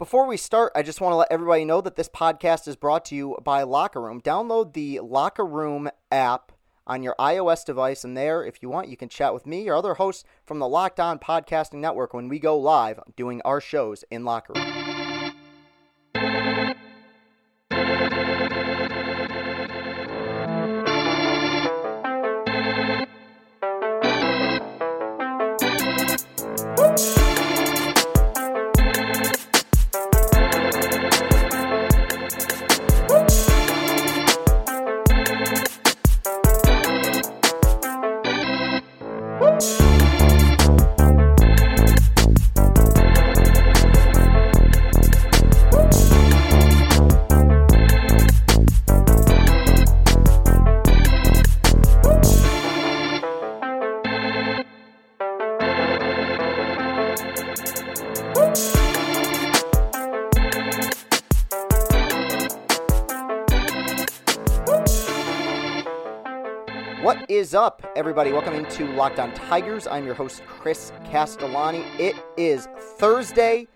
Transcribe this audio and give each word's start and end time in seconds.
Before 0.00 0.26
we 0.26 0.38
start, 0.38 0.72
I 0.74 0.82
just 0.82 1.02
want 1.02 1.12
to 1.12 1.16
let 1.16 1.30
everybody 1.30 1.66
know 1.66 1.82
that 1.82 1.96
this 1.96 2.08
podcast 2.08 2.66
is 2.66 2.74
brought 2.74 3.04
to 3.04 3.14
you 3.14 3.36
by 3.44 3.64
Locker 3.64 4.00
Room. 4.00 4.22
Download 4.22 4.72
the 4.72 4.98
Locker 5.00 5.44
Room 5.44 5.90
app 6.10 6.52
on 6.86 7.02
your 7.02 7.14
iOS 7.20 7.66
device, 7.66 8.02
and 8.02 8.16
there, 8.16 8.42
if 8.42 8.62
you 8.62 8.70
want, 8.70 8.88
you 8.88 8.96
can 8.96 9.10
chat 9.10 9.34
with 9.34 9.44
me 9.44 9.68
or 9.68 9.74
other 9.74 9.92
hosts 9.92 10.24
from 10.46 10.58
the 10.58 10.66
Locked 10.66 11.00
On 11.00 11.18
Podcasting 11.18 11.80
Network 11.80 12.14
when 12.14 12.28
we 12.30 12.38
go 12.38 12.56
live 12.56 12.98
doing 13.14 13.42
our 13.44 13.60
shows 13.60 14.02
in 14.10 14.24
Locker 14.24 14.54
Room. 14.54 14.99
Is 67.40 67.54
up, 67.54 67.82
everybody? 67.96 68.30
Welcome 68.32 68.52
into 68.52 68.84
Locked 68.92 69.18
On 69.18 69.32
Tigers. 69.32 69.86
I'm 69.86 70.04
your 70.04 70.14
host, 70.14 70.42
Chris 70.46 70.92
Castellani. 71.06 71.82
It 71.98 72.14
is 72.36 72.68
Thursday, 72.98 73.66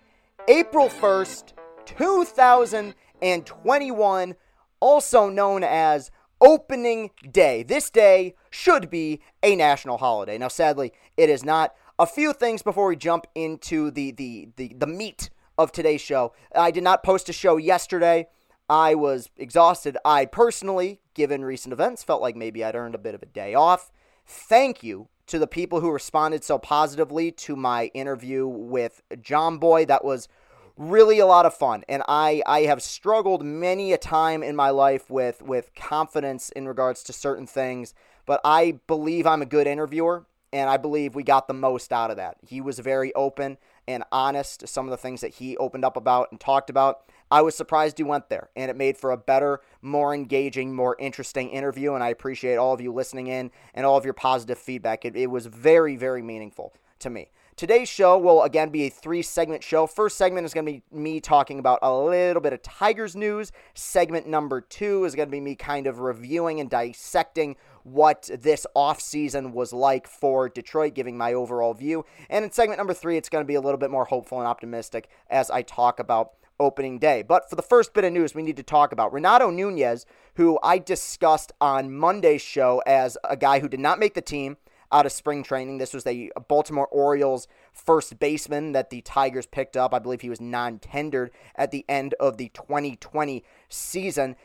April 0.48 0.90
1st, 0.90 1.54
2021, 1.86 4.34
also 4.80 5.30
known 5.30 5.64
as 5.64 6.10
Opening 6.42 7.10
Day. 7.32 7.62
This 7.62 7.88
day 7.88 8.34
should 8.50 8.90
be 8.90 9.22
a 9.42 9.56
national 9.56 9.96
holiday. 9.96 10.36
Now, 10.36 10.48
sadly, 10.48 10.92
it 11.16 11.30
is 11.30 11.42
not. 11.42 11.74
A 11.98 12.04
few 12.04 12.34
things 12.34 12.62
before 12.62 12.88
we 12.88 12.96
jump 12.96 13.26
into 13.34 13.90
the, 13.90 14.10
the, 14.10 14.50
the, 14.56 14.74
the 14.76 14.86
meat 14.86 15.30
of 15.56 15.72
today's 15.72 16.02
show. 16.02 16.34
I 16.54 16.70
did 16.70 16.84
not 16.84 17.02
post 17.02 17.30
a 17.30 17.32
show 17.32 17.56
yesterday. 17.56 18.26
I 18.68 18.94
was 18.94 19.28
exhausted. 19.36 19.96
I 20.04 20.26
personally, 20.26 21.00
given 21.14 21.44
recent 21.44 21.72
events, 21.72 22.02
felt 22.02 22.22
like 22.22 22.36
maybe 22.36 22.64
I'd 22.64 22.74
earned 22.74 22.94
a 22.94 22.98
bit 22.98 23.14
of 23.14 23.22
a 23.22 23.26
day 23.26 23.54
off. 23.54 23.90
Thank 24.26 24.82
you 24.82 25.08
to 25.26 25.38
the 25.38 25.46
people 25.46 25.80
who 25.80 25.90
responded 25.90 26.44
so 26.44 26.58
positively 26.58 27.30
to 27.30 27.56
my 27.56 27.86
interview 27.94 28.46
with 28.46 29.02
John 29.20 29.58
Boy. 29.58 29.84
That 29.84 30.04
was 30.04 30.28
really 30.76 31.18
a 31.18 31.26
lot 31.26 31.46
of 31.46 31.54
fun. 31.54 31.84
And 31.88 32.02
I, 32.08 32.42
I 32.46 32.62
have 32.62 32.82
struggled 32.82 33.44
many 33.44 33.92
a 33.92 33.98
time 33.98 34.42
in 34.42 34.56
my 34.56 34.70
life 34.70 35.08
with, 35.08 35.42
with 35.42 35.74
confidence 35.74 36.50
in 36.50 36.66
regards 36.66 37.02
to 37.04 37.12
certain 37.12 37.46
things, 37.46 37.94
but 38.26 38.40
I 38.44 38.80
believe 38.86 39.26
I'm 39.26 39.42
a 39.42 39.46
good 39.46 39.66
interviewer, 39.66 40.26
and 40.52 40.68
I 40.70 40.76
believe 40.76 41.14
we 41.14 41.22
got 41.22 41.48
the 41.48 41.54
most 41.54 41.92
out 41.92 42.10
of 42.10 42.16
that. 42.16 42.38
He 42.46 42.60
was 42.60 42.78
very 42.78 43.14
open 43.14 43.58
and 43.86 44.04
honest, 44.12 44.66
some 44.68 44.86
of 44.86 44.90
the 44.90 44.96
things 44.96 45.20
that 45.20 45.34
he 45.34 45.56
opened 45.56 45.84
up 45.84 45.96
about 45.96 46.30
and 46.30 46.40
talked 46.40 46.70
about. 46.70 47.02
I 47.30 47.42
was 47.42 47.56
surprised 47.56 47.98
he 47.98 48.04
went 48.04 48.28
there, 48.28 48.50
and 48.54 48.70
it 48.70 48.76
made 48.76 48.96
for 48.96 49.10
a 49.10 49.16
better, 49.16 49.60
more 49.82 50.14
engaging, 50.14 50.74
more 50.74 50.96
interesting 50.98 51.50
interview. 51.50 51.94
And 51.94 52.04
I 52.04 52.08
appreciate 52.08 52.56
all 52.56 52.72
of 52.72 52.80
you 52.80 52.92
listening 52.92 53.26
in 53.26 53.50
and 53.74 53.84
all 53.84 53.96
of 53.96 54.04
your 54.04 54.14
positive 54.14 54.58
feedback. 54.58 55.04
It, 55.04 55.16
it 55.16 55.30
was 55.30 55.46
very, 55.46 55.96
very 55.96 56.22
meaningful 56.22 56.74
to 57.00 57.10
me. 57.10 57.30
Today's 57.56 57.88
show 57.88 58.18
will 58.18 58.42
again 58.42 58.70
be 58.70 58.82
a 58.86 58.90
three 58.90 59.22
segment 59.22 59.62
show. 59.62 59.86
First 59.86 60.16
segment 60.16 60.44
is 60.44 60.52
going 60.52 60.66
to 60.66 60.72
be 60.72 60.82
me 60.90 61.20
talking 61.20 61.60
about 61.60 61.78
a 61.82 61.96
little 61.96 62.42
bit 62.42 62.52
of 62.52 62.62
Tigers 62.62 63.14
news. 63.14 63.52
Segment 63.74 64.26
number 64.26 64.60
two 64.60 65.04
is 65.04 65.14
going 65.14 65.28
to 65.28 65.32
be 65.32 65.40
me 65.40 65.54
kind 65.54 65.86
of 65.86 66.00
reviewing 66.00 66.58
and 66.58 66.68
dissecting 66.68 67.54
what 67.84 68.28
this 68.40 68.66
offseason 68.74 69.52
was 69.52 69.72
like 69.72 70.08
for 70.08 70.48
Detroit, 70.48 70.94
giving 70.94 71.16
my 71.16 71.32
overall 71.32 71.74
view. 71.74 72.04
And 72.28 72.44
in 72.44 72.50
segment 72.50 72.78
number 72.78 72.94
three, 72.94 73.16
it's 73.16 73.28
going 73.28 73.44
to 73.44 73.48
be 73.48 73.54
a 73.54 73.60
little 73.60 73.78
bit 73.78 73.90
more 73.90 74.06
hopeful 74.06 74.38
and 74.38 74.48
optimistic 74.48 75.08
as 75.30 75.50
I 75.50 75.62
talk 75.62 76.00
about 76.00 76.32
opening 76.58 76.98
day. 76.98 77.22
But 77.22 77.48
for 77.48 77.56
the 77.56 77.62
first 77.62 77.94
bit 77.94 78.04
of 78.04 78.12
news, 78.12 78.34
we 78.34 78.42
need 78.42 78.56
to 78.56 78.62
talk 78.62 78.92
about 78.92 79.12
Renato 79.12 79.50
Nunez, 79.50 80.06
who 80.34 80.58
I 80.62 80.78
discussed 80.78 81.52
on 81.60 81.94
Monday's 81.94 82.42
show 82.42 82.82
as 82.86 83.18
a 83.24 83.36
guy 83.36 83.60
who 83.60 83.68
did 83.68 83.80
not 83.80 83.98
make 83.98 84.14
the 84.14 84.22
team 84.22 84.56
out 84.92 85.06
of 85.06 85.12
spring 85.12 85.42
training. 85.42 85.78
This 85.78 85.92
was 85.92 86.04
the 86.04 86.32
Baltimore 86.48 86.86
Orioles 86.86 87.48
first 87.72 88.18
baseman 88.18 88.72
that 88.72 88.90
the 88.90 89.00
Tigers 89.02 89.46
picked 89.46 89.76
up. 89.76 89.92
I 89.92 89.98
believe 89.98 90.20
he 90.20 90.30
was 90.30 90.40
non 90.40 90.78
tendered 90.78 91.32
at 91.56 91.70
the 91.70 91.84
end 91.88 92.14
of 92.20 92.36
the 92.36 92.48
2020 92.50 93.44
season. 93.68 94.36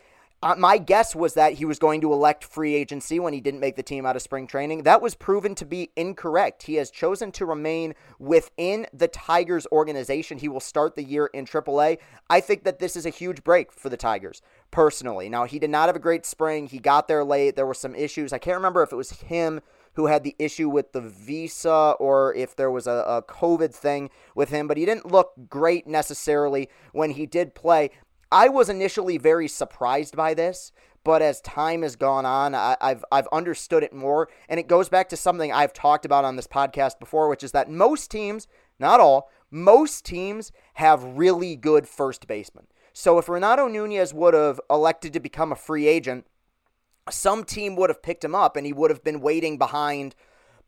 Uh, 0.42 0.56
my 0.58 0.78
guess 0.78 1.14
was 1.14 1.34
that 1.34 1.54
he 1.54 1.66
was 1.66 1.80
going 1.80 2.00
to 2.00 2.14
elect 2.14 2.46
free 2.46 2.74
agency 2.74 3.20
when 3.20 3.34
he 3.34 3.42
didn't 3.42 3.60
make 3.60 3.76
the 3.76 3.84
team 3.84 4.06
out 4.06 4.16
of 4.16 4.22
spring 4.22 4.48
training. 4.48 4.84
That 4.84 5.02
was 5.02 5.14
proven 5.14 5.54
to 5.56 5.66
be 5.66 5.92
incorrect. 5.98 6.64
He 6.64 6.76
has 6.76 6.90
chosen 6.90 7.34
to 7.34 7.46
remain 7.46 7.94
within 8.20 8.88
the 8.94 9.10
Tigers 9.10 9.68
organization. 9.70 10.38
He 10.38 10.48
will 10.48 10.62
start 10.62 10.96
the 10.96 11.04
year 11.04 11.26
in 11.34 11.46
AAA. 11.46 11.98
I 12.30 12.40
think 12.40 12.64
that 12.64 12.80
this 12.80 12.96
is 12.96 13.06
a 13.06 13.10
huge 13.10 13.44
break 13.44 13.74
for 13.74 13.90
the 13.90 13.98
Tigers, 13.98 14.42
personally. 14.72 15.28
Now, 15.28 15.44
he 15.44 15.60
did 15.60 15.72
not 15.72 15.90
have 15.90 15.98
a 15.98 16.00
great 16.00 16.26
spring. 16.26 16.68
He 16.68 16.80
got 16.80 17.10
there 17.10 17.26
late. 17.26 17.58
There 17.58 17.68
were 17.68 17.74
some 17.74 17.94
issues. 17.94 18.32
I 18.32 18.38
can't 18.38 18.56
remember 18.56 18.82
if 18.82 18.94
it 18.94 18.98
was 18.98 19.12
him 19.12 19.60
who 19.96 20.06
had 20.06 20.24
the 20.24 20.36
issue 20.40 20.70
with 20.70 20.94
the 20.94 21.02
visa 21.02 21.96
or 22.00 22.34
if 22.34 22.56
there 22.56 22.72
was 22.72 22.88
a, 22.88 23.04
a 23.06 23.22
COVID 23.24 23.74
thing 23.74 24.10
with 24.36 24.50
him, 24.50 24.68
but 24.68 24.78
he 24.78 24.86
didn't 24.86 25.12
look 25.12 25.34
great 25.50 25.88
necessarily 25.88 26.70
when 26.94 27.12
he 27.12 27.26
did 27.26 27.54
play. 27.54 27.92
I 28.32 28.50
was 28.50 28.70
initially 28.70 29.18
very 29.18 29.48
surprised 29.48 30.16
by 30.16 30.34
this, 30.34 30.72
but 31.04 31.22
as 31.22 31.42
time 31.42 31.82
has 31.82 31.96
gone 31.96 32.26
on, 32.26 32.54
I, 32.54 32.76
have 32.82 33.06
I've 33.12 33.28
understood 33.32 33.84
it 33.84 33.94
more, 33.94 34.30
and 34.48 34.60
it 34.60 34.68
goes 34.68 34.90
back 34.90 35.10
to 35.10 35.18
something 35.18 35.52
I've 35.52 35.74
talked 35.74 36.06
about 36.06 36.26
on 36.26 36.36
this 36.36 36.48
podcast 36.48 37.00
before, 37.00 37.30
which 37.30 37.44
is 37.44 37.52
that 37.54 37.70
most 37.70 38.12
teams, 38.12 38.48
not 38.80 39.00
all, 39.00 39.30
most 39.50 40.06
teams 40.06 40.52
have 40.76 41.04
really 41.04 41.56
good 41.56 41.88
first 41.88 42.28
basemen. 42.28 42.68
So 42.94 43.18
if 43.18 43.30
Renato 43.30 43.68
Nunez 43.68 44.14
would 44.14 44.34
have 44.34 44.60
elected 44.70 45.14
to 45.14 45.20
become 45.20 45.52
a 45.52 45.56
free 45.56 45.88
agent, 45.88 46.28
some 47.10 47.44
team 47.44 47.76
would 47.76 47.90
have 47.90 48.04
picked 48.04 48.24
him 48.24 48.36
up, 48.36 48.56
and 48.56 48.66
he 48.66 48.74
would 48.74 48.92
have 48.92 49.04
been 49.04 49.22
waiting 49.22 49.58
behind 49.58 50.16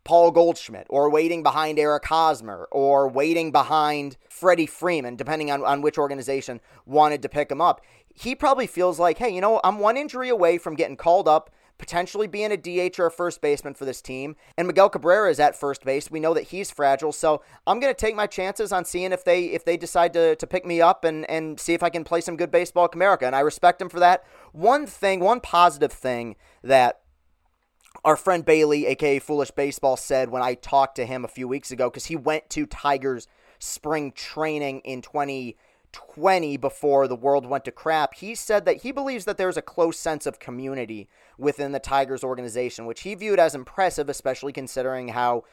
Paul 0.03 0.31
Goldschmidt 0.31 0.87
or 0.89 1.09
waiting 1.09 1.43
behind 1.43 1.77
Eric 1.77 2.05
Hosmer 2.05 2.67
or 2.71 3.07
waiting 3.07 3.51
behind 3.51 4.17
Freddie 4.29 4.65
Freeman, 4.65 5.15
depending 5.15 5.51
on, 5.51 5.63
on 5.63 5.81
which 5.81 5.97
organization 5.97 6.59
wanted 6.85 7.21
to 7.21 7.29
pick 7.29 7.51
him 7.51 7.61
up. 7.61 7.81
He 8.13 8.35
probably 8.35 8.67
feels 8.67 8.99
like, 8.99 9.17
hey, 9.19 9.29
you 9.29 9.41
know, 9.41 9.61
I'm 9.63 9.79
one 9.79 9.97
injury 9.97 10.29
away 10.29 10.57
from 10.57 10.75
getting 10.75 10.97
called 10.97 11.27
up, 11.27 11.49
potentially 11.77 12.27
being 12.27 12.51
a 12.51 12.57
DH 12.57 12.99
or 12.99 13.07
a 13.07 13.11
first 13.11 13.41
baseman 13.41 13.73
for 13.73 13.85
this 13.85 14.01
team. 14.01 14.35
And 14.57 14.67
Miguel 14.67 14.89
Cabrera 14.89 15.29
is 15.29 15.39
at 15.39 15.59
first 15.59 15.83
base. 15.83 16.11
We 16.11 16.19
know 16.19 16.33
that 16.33 16.43
he's 16.43 16.69
fragile. 16.69 17.11
So 17.11 17.41
I'm 17.65 17.79
gonna 17.79 17.93
take 17.93 18.15
my 18.15 18.27
chances 18.27 18.71
on 18.71 18.85
seeing 18.85 19.11
if 19.11 19.23
they 19.23 19.45
if 19.45 19.65
they 19.65 19.77
decide 19.77 20.13
to, 20.13 20.35
to 20.35 20.47
pick 20.47 20.65
me 20.65 20.81
up 20.81 21.03
and, 21.03 21.29
and 21.29 21.59
see 21.59 21.73
if 21.73 21.83
I 21.83 21.89
can 21.89 22.03
play 22.03 22.21
some 22.21 22.37
good 22.37 22.51
baseball 22.51 22.85
at 22.85 22.91
Comerica. 22.91 23.23
And 23.23 23.35
I 23.35 23.39
respect 23.39 23.81
him 23.81 23.89
for 23.89 23.99
that. 23.99 24.23
One 24.51 24.85
thing, 24.85 25.19
one 25.21 25.39
positive 25.39 25.91
thing 25.91 26.35
that 26.63 27.00
our 28.03 28.15
friend 28.15 28.43
Bailey, 28.43 28.85
aka 28.87 29.19
Foolish 29.19 29.51
Baseball, 29.51 29.97
said 29.97 30.29
when 30.29 30.41
I 30.41 30.55
talked 30.55 30.95
to 30.95 31.05
him 31.05 31.23
a 31.23 31.29
few 31.29 31.47
weeks 31.47 31.71
ago 31.71 31.89
because 31.89 32.05
he 32.05 32.15
went 32.15 32.49
to 32.51 32.65
Tigers 32.65 33.27
spring 33.59 34.11
training 34.11 34.79
in 34.79 35.01
2020 35.01 36.57
before 36.57 37.07
the 37.07 37.15
world 37.15 37.45
went 37.45 37.65
to 37.65 37.71
crap. 37.71 38.15
He 38.15 38.33
said 38.33 38.65
that 38.65 38.81
he 38.81 38.91
believes 38.91 39.25
that 39.25 39.37
there's 39.37 39.57
a 39.57 39.61
close 39.61 39.99
sense 39.99 40.25
of 40.25 40.39
community 40.39 41.07
within 41.37 41.71
the 41.71 41.79
Tigers 41.79 42.23
organization, 42.23 42.85
which 42.85 43.01
he 43.01 43.13
viewed 43.13 43.39
as 43.39 43.53
impressive, 43.53 44.09
especially 44.09 44.51
considering 44.51 45.09
how 45.09 45.43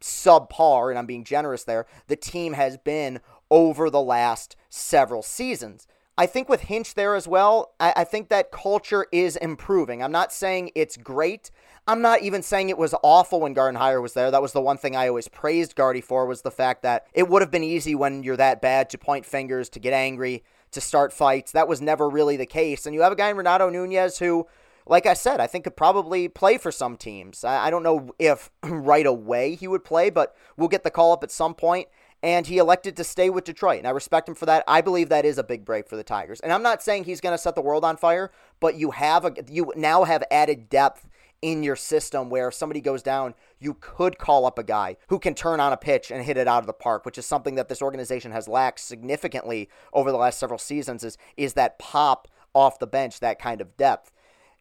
subpar, 0.00 0.90
and 0.90 0.98
I'm 0.98 1.06
being 1.06 1.24
generous 1.24 1.64
there, 1.64 1.86
the 2.06 2.16
team 2.16 2.54
has 2.54 2.76
been 2.78 3.20
over 3.50 3.90
the 3.90 4.02
last 4.02 4.56
several 4.70 5.22
seasons. 5.22 5.86
I 6.18 6.26
think 6.26 6.48
with 6.48 6.62
Hinch 6.62 6.94
there 6.94 7.14
as 7.14 7.28
well, 7.28 7.74
I, 7.78 7.92
I, 7.98 8.04
think 8.04 8.28
that 8.28 8.50
culture 8.50 9.06
is 9.12 9.36
improving. 9.36 10.02
I'm 10.02 10.10
not 10.10 10.32
saying 10.32 10.72
it's 10.74 10.96
great. 10.96 11.52
I'm 11.86 12.02
not 12.02 12.22
even 12.22 12.42
saying 12.42 12.70
it 12.70 12.76
was 12.76 12.92
awful 13.04 13.40
when 13.40 13.54
Gardenhire 13.54 14.02
was 14.02 14.14
there. 14.14 14.28
That 14.32 14.42
was 14.42 14.52
the 14.52 14.60
one 14.60 14.78
thing 14.78 14.96
I 14.96 15.06
always 15.06 15.28
praised 15.28 15.76
Gardy 15.76 16.00
for 16.00 16.26
was 16.26 16.42
the 16.42 16.50
fact 16.50 16.82
that 16.82 17.06
it 17.14 17.28
would 17.28 17.40
have 17.40 17.52
been 17.52 17.62
easy 17.62 17.94
when 17.94 18.24
you're 18.24 18.36
that 18.36 18.60
bad 18.60 18.90
to 18.90 18.98
point 18.98 19.26
fingers, 19.26 19.68
to 19.68 19.78
get 19.78 19.92
angry, 19.92 20.42
to 20.72 20.80
start 20.80 21.12
fights. 21.12 21.52
That 21.52 21.68
was 21.68 21.80
never 21.80 22.08
really 22.08 22.36
the 22.36 22.46
case. 22.46 22.84
And 22.84 22.96
you 22.96 23.02
have 23.02 23.12
a 23.12 23.16
guy 23.16 23.30
in 23.30 23.36
Renato 23.36 23.70
Nunez 23.70 24.18
who, 24.18 24.48
like 24.86 25.06
I 25.06 25.14
said, 25.14 25.38
I 25.38 25.46
think 25.46 25.62
could 25.62 25.76
probably 25.76 26.26
play 26.26 26.58
for 26.58 26.72
some 26.72 26.96
teams. 26.96 27.44
I, 27.44 27.66
I 27.68 27.70
don't 27.70 27.84
know 27.84 28.10
if 28.18 28.50
right 28.64 29.06
away 29.06 29.54
he 29.54 29.68
would 29.68 29.84
play, 29.84 30.10
but 30.10 30.34
we'll 30.56 30.68
get 30.68 30.82
the 30.82 30.90
call 30.90 31.12
up 31.12 31.22
at 31.22 31.30
some 31.30 31.54
point. 31.54 31.86
And 32.22 32.46
he 32.46 32.58
elected 32.58 32.96
to 32.96 33.04
stay 33.04 33.30
with 33.30 33.44
Detroit. 33.44 33.78
And 33.78 33.86
I 33.86 33.90
respect 33.90 34.28
him 34.28 34.34
for 34.34 34.46
that. 34.46 34.64
I 34.66 34.80
believe 34.80 35.08
that 35.08 35.24
is 35.24 35.38
a 35.38 35.44
big 35.44 35.64
break 35.64 35.88
for 35.88 35.96
the 35.96 36.02
Tigers. 36.02 36.40
And 36.40 36.52
I'm 36.52 36.62
not 36.62 36.82
saying 36.82 37.04
he's 37.04 37.20
going 37.20 37.34
to 37.34 37.38
set 37.38 37.54
the 37.54 37.60
world 37.60 37.84
on 37.84 37.96
fire, 37.96 38.30
but 38.60 38.74
you 38.74 38.90
have 38.92 39.24
a 39.24 39.32
you 39.50 39.72
now 39.76 40.04
have 40.04 40.24
added 40.30 40.68
depth 40.68 41.08
in 41.40 41.62
your 41.62 41.76
system 41.76 42.30
where 42.30 42.48
if 42.48 42.54
somebody 42.54 42.80
goes 42.80 43.02
down, 43.02 43.34
you 43.60 43.74
could 43.74 44.18
call 44.18 44.44
up 44.44 44.58
a 44.58 44.64
guy 44.64 44.96
who 45.08 45.18
can 45.18 45.34
turn 45.34 45.60
on 45.60 45.72
a 45.72 45.76
pitch 45.76 46.10
and 46.10 46.24
hit 46.24 46.36
it 46.36 46.48
out 46.48 46.62
of 46.62 46.66
the 46.66 46.72
park, 46.72 47.04
which 47.04 47.18
is 47.18 47.26
something 47.26 47.54
that 47.54 47.68
this 47.68 47.82
organization 47.82 48.32
has 48.32 48.48
lacked 48.48 48.80
significantly 48.80 49.68
over 49.92 50.10
the 50.10 50.18
last 50.18 50.38
several 50.38 50.58
seasons 50.58 51.04
is 51.04 51.16
is 51.36 51.54
that 51.54 51.78
pop 51.78 52.28
off 52.54 52.78
the 52.78 52.86
bench, 52.86 53.20
that 53.20 53.38
kind 53.38 53.60
of 53.60 53.76
depth. 53.76 54.10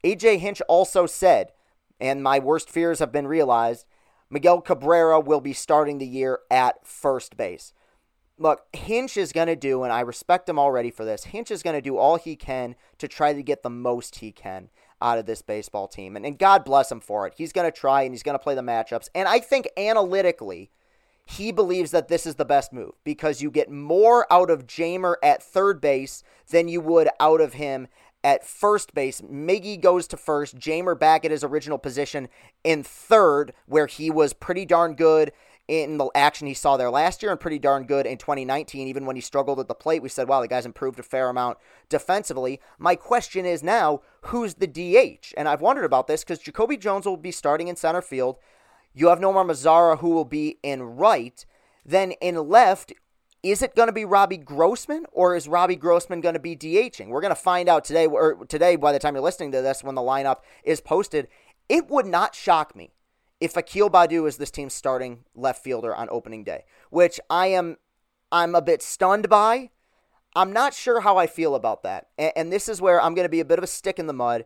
AJ 0.04 0.40
Hinch 0.40 0.62
also 0.68 1.08
said, 1.08 1.52
and 2.00 2.22
my 2.22 2.38
worst 2.38 2.70
fears 2.70 3.00
have 3.00 3.12
been 3.12 3.28
realized, 3.28 3.86
Miguel 4.30 4.62
Cabrera 4.62 5.20
will 5.20 5.42
be 5.42 5.54
starting 5.54 5.98
the 5.98 6.08
year 6.08 6.40
at 6.52 6.86
first 6.86 7.38
base. 7.38 7.74
Look, 8.38 8.66
Hinch 8.74 9.18
is 9.18 9.32
going 9.32 9.48
to 9.48 9.56
do, 9.56 9.84
and 9.84 9.92
I 9.92 10.02
respect 10.02 10.48
him 10.48 10.60
already 10.60 10.92
for 10.92 11.04
this, 11.04 11.26
Hinch 11.26 11.50
is 11.50 11.64
going 11.64 11.76
to 11.76 11.82
do 11.82 11.98
all 11.98 12.18
he 12.18 12.36
can 12.36 12.76
to 13.00 13.08
try 13.08 13.34
to 13.34 13.42
get 13.42 13.64
the 13.64 13.70
most 13.70 14.18
he 14.18 14.32
can 14.32 14.70
out 15.02 15.18
of 15.18 15.26
this 15.26 15.42
baseball 15.42 15.88
team. 15.88 16.16
And, 16.16 16.26
and 16.26 16.38
God 16.38 16.64
bless 16.64 16.92
him 16.92 17.00
for 17.00 17.26
it. 17.26 17.34
He's 17.38 17.54
going 17.54 17.70
to 17.70 17.78
try 17.78 18.04
and 18.04 18.14
he's 18.14 18.24
going 18.24 18.38
to 18.38 18.44
play 18.44 18.56
the 18.56 18.62
matchups. 18.62 19.10
And 19.16 19.28
I 19.28 19.40
think 19.40 19.68
analytically, 19.78 20.72
he 21.26 21.52
believes 21.52 21.92
that 21.92 22.08
this 22.08 22.26
is 22.26 22.36
the 22.36 22.46
best 22.46 22.72
move 22.72 22.94
because 23.04 23.42
you 23.42 23.52
get 23.52 23.70
more 23.70 24.32
out 24.32 24.50
of 24.50 24.66
Jeimer 24.66 25.16
at 25.22 25.44
third 25.44 25.82
base 25.82 26.24
than 26.50 26.68
you 26.68 26.80
would 26.80 27.10
out 27.20 27.42
of 27.42 27.54
him 27.54 27.88
at 28.28 28.46
first 28.46 28.94
base. 28.94 29.22
Miggy 29.22 29.80
goes 29.80 30.06
to 30.06 30.18
first. 30.18 30.58
Jeimer 30.58 31.00
back 31.00 31.24
at 31.24 31.32
his 31.32 31.46
original 31.46 31.78
position 31.78 32.28
in 32.62 32.84
third, 32.84 33.54
where 33.68 33.88
he 33.88 34.12
was 34.12 34.34
pretty 34.34 34.66
darn 34.66 34.96
good 34.96 35.32
in 35.70 35.98
the 35.98 36.10
action 36.14 36.46
he 36.46 36.54
saw 36.54 36.76
there 36.76 36.90
last 36.90 37.24
year 37.24 37.32
and 37.32 37.40
pretty 37.40 37.58
darn 37.58 37.86
good 37.86 38.06
in 38.06 38.18
2019. 38.18 38.86
Even 38.86 39.06
when 39.06 39.16
he 39.16 39.22
struggled 39.22 39.62
at 39.62 39.70
the 39.70 39.74
plate, 39.74 40.02
we 40.02 40.10
said, 40.10 40.28
wow, 40.28 40.42
the 40.42 40.48
guy's 40.50 40.66
improved 40.66 41.00
a 41.00 41.04
fair 41.04 41.30
amount 41.30 41.58
defensively. 41.88 42.60
My 42.78 42.98
question 42.98 43.46
is 43.46 43.64
now, 43.64 44.02
who's 44.24 44.56
the 44.56 44.68
DH? 44.68 45.34
And 45.38 45.48
I've 45.48 45.62
wondered 45.62 45.86
about 45.86 46.08
this 46.08 46.26
because 46.26 46.40
Jacoby 46.40 46.76
Jones 46.76 47.06
will 47.06 47.16
be 47.16 47.32
starting 47.32 47.70
in 47.70 47.78
center 47.78 48.02
field. 48.02 48.36
You 48.94 49.08
have 49.08 49.20
Nomar 49.20 49.46
Mazara, 49.46 50.00
who 50.00 50.10
will 50.10 50.26
be 50.26 50.58
in 50.64 50.84
right. 50.84 51.46
Then 51.86 52.12
in 52.20 52.36
left, 52.50 52.92
is 53.52 53.62
it 53.62 53.76
going 53.76 53.88
to 53.88 53.94
be 53.94 54.06
Robbie 54.06 54.38
Grossman 54.38 55.06
or 55.12 55.36
is 55.36 55.48
Robbie 55.48 55.76
Grossman 55.76 56.22
going 56.22 56.34
to 56.34 56.40
be 56.40 56.56
DHing? 56.56 57.08
We're 57.08 57.22
going 57.22 57.32
to 57.32 57.36
find 57.36 57.70
out 57.70 57.84
today, 57.84 58.06
or 58.08 58.46
today 58.46 58.76
by 58.76 58.92
the 58.92 59.00
time 59.00 59.16
you're 59.16 59.24
listening 59.24 59.52
to 59.52 59.62
this, 59.62 59.84
when 59.84 59.96
the 59.96 60.02
lineup 60.02 60.38
is 60.64 60.82
posted. 60.82 61.28
It 61.70 61.90
would 61.90 62.06
not 62.06 62.34
shock 62.34 62.76
me 62.76 62.92
if 63.40 63.56
Akil 63.56 63.90
Baddoo 63.90 64.28
is 64.28 64.38
this 64.38 64.52
team's 64.52 64.74
starting 64.74 65.24
left 65.36 65.64
fielder 65.64 65.96
on 65.96 66.08
opening 66.10 66.44
day, 66.44 66.64
which 66.90 67.20
I 67.30 67.48
am, 67.48 67.78
I'm 68.32 68.56
a 68.56 68.62
bit 68.62 68.82
stunned 68.82 69.30
by. 69.30 69.70
I'm 70.36 70.54
not 70.54 70.74
sure 70.74 71.02
how 71.02 71.18
I 71.18 71.28
feel 71.28 71.56
about 71.56 71.84
that, 71.84 72.08
and, 72.18 72.32
and 72.36 72.54
this 72.54 72.70
is 72.70 72.82
where 72.82 73.02
I'm 73.02 73.16
going 73.16 73.26
to 73.26 73.30
be 73.30 73.40
a 73.40 73.46
bit 73.46 73.58
of 73.58 73.64
a 73.64 73.68
stick 73.68 74.00
in 74.00 74.08
the 74.08 74.14
mud. 74.14 74.46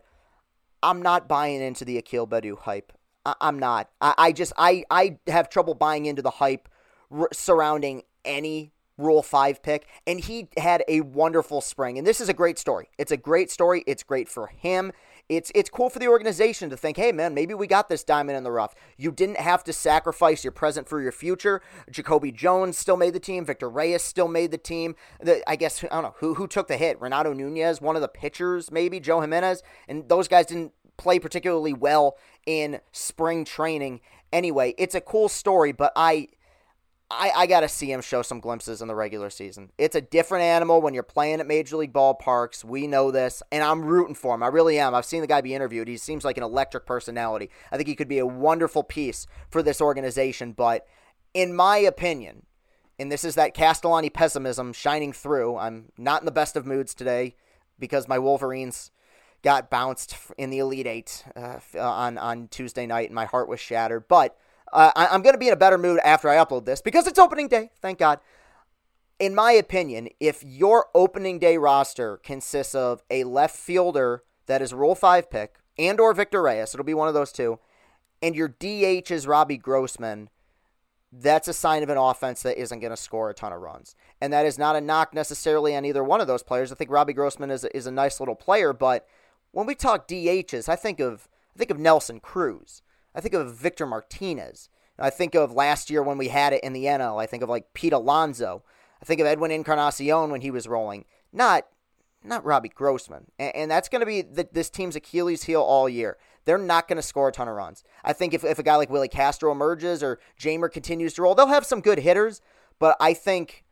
I'm 0.84 1.02
not 1.02 1.28
buying 1.28 1.62
into 1.62 1.86
the 1.86 1.98
Akil 1.98 2.28
Baddoo 2.28 2.60
hype. 2.60 2.94
I, 3.26 3.36
am 3.42 3.60
not. 3.60 3.90
I, 4.00 4.14
I, 4.18 4.32
just 4.32 4.54
I 4.58 4.84
I 4.90 5.20
have 5.28 5.50
trouble 5.50 5.76
buying 5.76 6.06
into 6.06 6.22
the 6.22 6.32
hype 6.32 6.68
r- 7.12 7.30
surrounding 7.32 8.04
any 8.26 8.72
Rule 9.02 9.24
5 9.24 9.62
pick, 9.64 9.88
and 10.08 10.20
he 10.20 10.48
had 10.58 10.84
a 10.88 11.02
wonderful 11.02 11.62
spring. 11.62 11.98
And 11.98 12.06
this 12.06 12.22
is 12.22 12.30
a 12.30 12.34
great 12.34 12.58
story. 12.58 12.90
It's 12.98 13.12
a 13.12 13.18
great 13.18 13.52
story. 13.52 13.84
It's 13.88 14.04
great 14.04 14.30
for 14.30 14.48
him. 14.48 14.92
It's 15.30 15.50
it's 15.56 15.70
cool 15.70 15.90
for 15.90 16.00
the 16.00 16.10
organization 16.10 16.70
to 16.72 16.78
think, 16.78 16.98
hey 16.98 17.14
man, 17.14 17.34
maybe 17.34 17.54
we 17.54 17.66
got 17.66 17.88
this 17.88 18.04
diamond 18.04 18.38
in 18.38 18.44
the 18.44 18.52
rough. 18.52 18.76
You 18.98 19.12
didn't 19.12 19.38
have 19.38 19.64
to 19.64 19.72
sacrifice 19.72 20.44
your 20.44 20.52
present 20.52 20.90
for 20.90 21.02
your 21.02 21.14
future. 21.14 21.62
Jacoby 21.90 22.34
Jones 22.34 22.78
still 22.78 22.98
made 22.98 23.14
the 23.14 23.20
team. 23.20 23.46
Victor 23.46 23.70
Reyes 23.70 24.02
still 24.02 24.28
made 24.28 24.52
the 24.52 24.58
team. 24.58 24.96
The, 25.22 25.42
I 25.50 25.56
guess 25.56 25.84
I 25.86 25.88
don't 25.88 26.04
know 26.04 26.16
who 26.18 26.34
who 26.34 26.48
took 26.48 26.68
the 26.68 26.76
hit. 26.76 27.00
Renato 27.00 27.32
Nunez, 27.32 27.80
one 27.80 27.96
of 27.96 28.02
the 28.02 28.10
pitchers, 28.10 28.72
maybe 28.72 29.00
Joe 29.00 29.22
Jimenez, 29.22 29.64
and 29.88 30.10
those 30.10 30.28
guys 30.28 30.48
didn't 30.48 30.74
play 30.98 31.18
particularly 31.18 31.74
well 31.74 32.18
in 32.46 32.82
spring 32.92 33.46
training. 33.46 34.02
Anyway, 34.34 34.76
it's 34.78 34.96
a 34.96 35.02
cool 35.02 35.30
story, 35.30 35.72
but 35.72 35.94
I 35.96 36.28
I, 37.12 37.32
I 37.36 37.46
got 37.46 37.62
to 37.62 37.70
see 37.70 37.92
him 37.92 38.02
show 38.02 38.22
some 38.22 38.40
glimpses 38.40 38.82
in 38.82 38.88
the 38.88 38.96
regular 38.96 39.30
season. 39.30 39.72
It's 39.78 39.96
a 39.96 40.02
different 40.02 40.44
animal 40.44 40.82
when 40.82 40.94
you're 40.94 41.04
playing 41.04 41.40
at 41.40 41.48
major 41.48 41.76
league 41.78 41.94
ballparks. 41.94 42.64
We 42.64 42.88
know 42.88 43.12
this, 43.12 43.44
and 43.52 43.64
I'm 43.64 43.82
rooting 43.82 44.16
for 44.16 44.34
him. 44.34 44.44
I 44.44 44.48
really 44.48 44.80
am. 44.80 44.96
I've 44.96 45.06
seen 45.06 45.22
the 45.22 45.28
guy 45.28 45.42
be 45.42 45.54
interviewed. 45.54 45.88
He 45.88 45.98
seems 45.98 46.24
like 46.24 46.38
an 46.38 46.44
electric 46.44 46.86
personality. 46.86 47.50
I 47.72 47.78
think 47.78 47.90
he 47.90 47.96
could 47.96 48.08
be 48.08 48.20
a 48.20 48.26
wonderful 48.26 48.84
piece 48.84 49.28
for 49.50 49.62
this 49.62 49.82
organization. 49.82 50.54
But 50.54 50.88
in 51.34 51.54
my 51.54 51.78
opinion, 51.78 52.46
and 52.98 53.12
this 53.12 53.24
is 53.24 53.36
that 53.36 53.54
Castellani 53.54 54.10
pessimism 54.10 54.74
shining 54.74 55.12
through, 55.12 55.58
I'm 55.58 55.92
not 55.98 56.22
in 56.22 56.26
the 56.26 56.32
best 56.32 56.56
of 56.56 56.66
moods 56.66 56.94
today 56.94 57.36
because 57.80 58.08
my 58.08 58.20
Wolverines 58.20 58.92
got 59.42 59.70
bounced 59.70 60.16
in 60.38 60.50
the 60.50 60.60
Elite 60.60 60.88
Eight 60.88 61.26
uh, 61.36 61.60
on 61.78 62.18
on 62.18 62.48
Tuesday 62.48 62.86
night, 62.86 63.10
and 63.10 63.16
my 63.16 63.26
heart 63.26 63.50
was 63.50 63.60
shattered. 63.60 64.08
But 64.08 64.38
uh, 64.72 64.92
I, 64.96 65.14
am 65.14 65.22
going 65.22 65.34
to 65.34 65.40
be 65.40 65.48
in 65.48 65.54
a 65.54 65.58
better 65.58 65.78
mood 65.78 66.00
after 66.04 66.30
I 66.30 66.38
upload 66.38 66.66
this 66.66 66.82
because 66.82 67.08
it's 67.08 67.20
opening 67.20 67.48
day. 67.48 67.72
Thank 67.82 68.00
God. 68.00 68.20
In 69.20 69.36
my 69.36 69.52
opinion, 69.52 70.10
if 70.20 70.44
your 70.44 70.88
opening 70.96 71.38
day 71.40 71.58
roster 71.58 72.18
consists 72.18 72.74
of 72.74 73.04
a 73.10 73.24
left 73.24 73.56
fielder 73.56 74.24
that 74.48 74.62
is 74.62 74.74
Rule 74.74 74.96
5 74.96 75.30
pick 75.30 75.58
and 75.78 76.00
or 76.00 76.14
Victor 76.14 76.42
Reyes, 76.42 76.74
it'll 76.74 76.86
be 76.86 76.94
one 76.94 77.08
of 77.08 77.14
those 77.14 77.32
two, 77.32 77.60
and 78.22 78.36
your 78.36 78.48
DH 78.48 79.12
is 79.12 79.28
Robbie 79.28 79.58
Grossman, 79.58 80.30
that's 81.12 81.48
a 81.48 81.54
sign 81.54 81.84
of 81.84 81.90
an 81.90 81.98
offense 81.98 82.42
that 82.44 82.60
isn't 82.60 82.80
going 82.80 82.92
to 82.92 82.98
score 82.98 83.30
a 83.30 83.34
ton 83.34 83.52
of 83.52 83.62
runs. 83.62 83.96
And 84.22 84.32
that 84.32 84.46
is 84.46 84.58
not 84.58 84.76
a 84.76 84.82
knock 84.82 85.14
necessarily 85.14 85.76
on 85.76 85.86
either 85.86 86.04
one 86.04 86.22
of 86.22 86.28
those 86.28 86.44
players. 86.44 86.72
I 86.72 86.76
think 86.76 86.90
Robbie 86.90 87.14
Grossman 87.14 87.52
is 87.52 87.64
a, 87.64 87.76
is 87.76 87.86
a 87.86 87.92
nice 87.92 88.20
little 88.20 88.36
player, 88.36 88.72
but 88.72 89.06
when 89.52 89.68
we 89.68 89.76
talk 89.76 90.08
DHs, 90.08 90.70
I 90.70 90.76
think 90.76 91.00
of 91.00 91.28
I 91.54 91.58
think 91.58 91.72
of 91.72 91.80
Nelson 91.80 92.22
Cruz. 92.22 92.82
I 93.16 93.22
think 93.22 93.34
of 93.34 93.54
Victor 93.56 93.86
Martinez. 93.86 94.70
I 95.00 95.10
think 95.10 95.36
of 95.36 95.52
last 95.52 95.90
year 95.90 96.04
when 96.04 96.18
we 96.18 96.28
had 96.28 96.54
it 96.54 96.64
in 96.64 96.74
the 96.74 96.86
NL. 96.86 97.22
I 97.22 97.26
think 97.26 97.44
of 97.44 97.50
like 97.50 97.74
Pete 97.74 97.94
Alonso. 97.94 98.64
I 99.02 99.06
think 99.06 99.20
of 99.20 99.28
Edwin 99.28 99.52
Encarnacion 99.52 100.30
when 100.30 100.42
he 100.42 100.52
was 100.52 100.68
rolling. 100.68 101.06
Not 101.34 101.66
not 102.24 102.46
Robbie 102.46 102.70
Grossman. 102.70 103.32
And, 103.40 103.56
and 103.56 103.72
that's 103.72 103.90
going 103.90 104.02
to 104.02 104.06
be 104.06 104.22
the, 104.22 104.48
this 104.52 104.70
team's 104.70 104.96
Achilles 104.96 105.44
heel 105.44 105.62
all 105.62 105.90
year. 105.90 106.18
They're 106.46 106.60
not 106.60 106.88
going 106.88 106.98
to 106.98 107.02
score 107.02 107.30
a 107.30 107.32
ton 107.32 107.48
of 107.48 107.56
runs. 107.56 107.84
I 108.04 108.14
think 108.14 108.34
if, 108.34 108.44
if 108.44 108.60
a 108.60 108.64
guy 108.64 108.76
like 108.76 108.92
Willi 108.92 109.08
Castro 109.08 109.52
emerges 109.52 110.04
or 110.04 110.20
Jeimer 110.40 110.72
continues 110.72 111.14
to 111.16 111.24
roll, 111.24 111.34
they'll 111.34 111.48
have 111.48 111.66
some 111.66 111.82
good 111.82 112.00
hitters. 112.00 112.42
But 112.78 112.96
I 113.00 113.14
think 113.14 113.64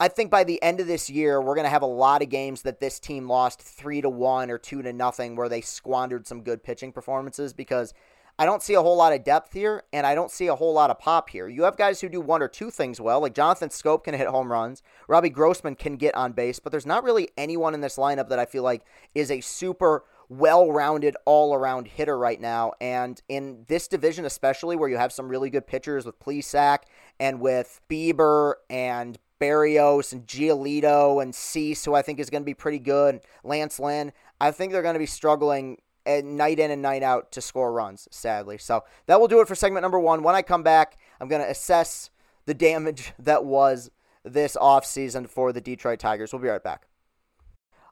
I 0.00 0.06
think 0.06 0.30
by 0.30 0.44
the 0.44 0.62
end 0.62 0.78
of 0.78 0.86
this 0.86 1.10
year, 1.10 1.40
we're 1.40 1.56
going 1.56 1.64
to 1.64 1.70
have 1.70 1.82
a 1.82 1.86
lot 1.86 2.22
of 2.22 2.28
games 2.28 2.62
that 2.62 2.78
this 2.78 3.00
team 3.00 3.28
lost 3.28 3.60
three 3.60 4.00
to 4.00 4.08
one 4.08 4.48
or 4.48 4.56
two 4.56 4.80
to 4.82 4.92
nothing, 4.92 5.34
where 5.34 5.48
they 5.48 5.60
squandered 5.60 6.26
some 6.26 6.42
good 6.42 6.62
pitching 6.62 6.92
performances 6.92 7.52
because 7.52 7.94
I 8.38 8.44
don't 8.44 8.62
see 8.62 8.74
a 8.74 8.82
whole 8.82 8.96
lot 8.96 9.12
of 9.12 9.24
depth 9.24 9.52
here, 9.52 9.82
and 9.92 10.06
I 10.06 10.14
don't 10.14 10.30
see 10.30 10.46
a 10.46 10.54
whole 10.54 10.72
lot 10.72 10.90
of 10.90 11.00
pop 11.00 11.28
here. 11.30 11.48
You 11.48 11.64
have 11.64 11.76
guys 11.76 12.00
who 12.00 12.08
do 12.08 12.20
one 12.20 12.40
or 12.40 12.46
two 12.46 12.70
things 12.70 13.00
well, 13.00 13.20
like 13.20 13.34
Jonathan 13.34 13.68
Schoop 13.68 14.04
can 14.04 14.14
hit 14.14 14.28
home 14.28 14.52
runs, 14.52 14.82
Robbie 15.08 15.30
Grossman 15.30 15.74
can 15.74 15.96
get 15.96 16.14
on 16.14 16.32
base, 16.32 16.60
but 16.60 16.70
there's 16.70 16.86
not 16.86 17.02
really 17.02 17.30
anyone 17.36 17.74
in 17.74 17.80
this 17.80 17.96
lineup 17.96 18.28
that 18.28 18.38
I 18.38 18.46
feel 18.46 18.62
like 18.62 18.84
is 19.14 19.30
a 19.30 19.40
super 19.40 20.04
well 20.28 20.70
rounded, 20.70 21.16
all 21.24 21.54
around 21.54 21.88
hitter 21.88 22.16
right 22.16 22.40
now. 22.40 22.72
And 22.80 23.20
in 23.28 23.64
this 23.66 23.88
division, 23.88 24.24
especially 24.24 24.76
where 24.76 24.88
you 24.88 24.98
have 24.98 25.12
some 25.12 25.28
really 25.28 25.50
good 25.50 25.66
pitchers 25.66 26.04
with 26.04 26.20
Plesac 26.20 26.80
and 27.18 27.40
with 27.40 27.80
Bieber 27.90 28.54
and 28.70 29.18
Berrios 29.40 30.12
and 30.12 30.26
Giolito 30.26 31.22
and 31.22 31.34
Cease, 31.34 31.84
who 31.84 31.94
I 31.94 32.02
think 32.02 32.20
is 32.20 32.30
going 32.30 32.42
to 32.42 32.46
be 32.46 32.54
pretty 32.54 32.78
good, 32.78 33.20
Lance 33.42 33.80
Lynn, 33.80 34.12
I 34.40 34.50
think 34.50 34.72
they're 34.72 34.82
going 34.82 34.94
to 34.94 35.00
be 35.00 35.06
struggling 35.06 35.78
night 36.08 36.58
in 36.58 36.70
and 36.70 36.82
night 36.82 37.02
out 37.02 37.32
to 37.32 37.40
score 37.40 37.72
runs, 37.72 38.08
sadly. 38.10 38.58
So 38.58 38.84
that 39.06 39.20
will 39.20 39.28
do 39.28 39.40
it 39.40 39.48
for 39.48 39.54
segment 39.54 39.82
number 39.82 39.98
one. 39.98 40.22
When 40.22 40.34
I 40.34 40.42
come 40.42 40.62
back, 40.62 40.98
I'm 41.20 41.28
going 41.28 41.42
to 41.42 41.50
assess 41.50 42.10
the 42.46 42.54
damage 42.54 43.12
that 43.18 43.44
was 43.44 43.90
this 44.24 44.56
offseason 44.56 45.28
for 45.28 45.52
the 45.52 45.60
Detroit 45.60 46.00
Tigers. 46.00 46.32
We'll 46.32 46.42
be 46.42 46.48
right 46.48 46.62
back. 46.62 46.88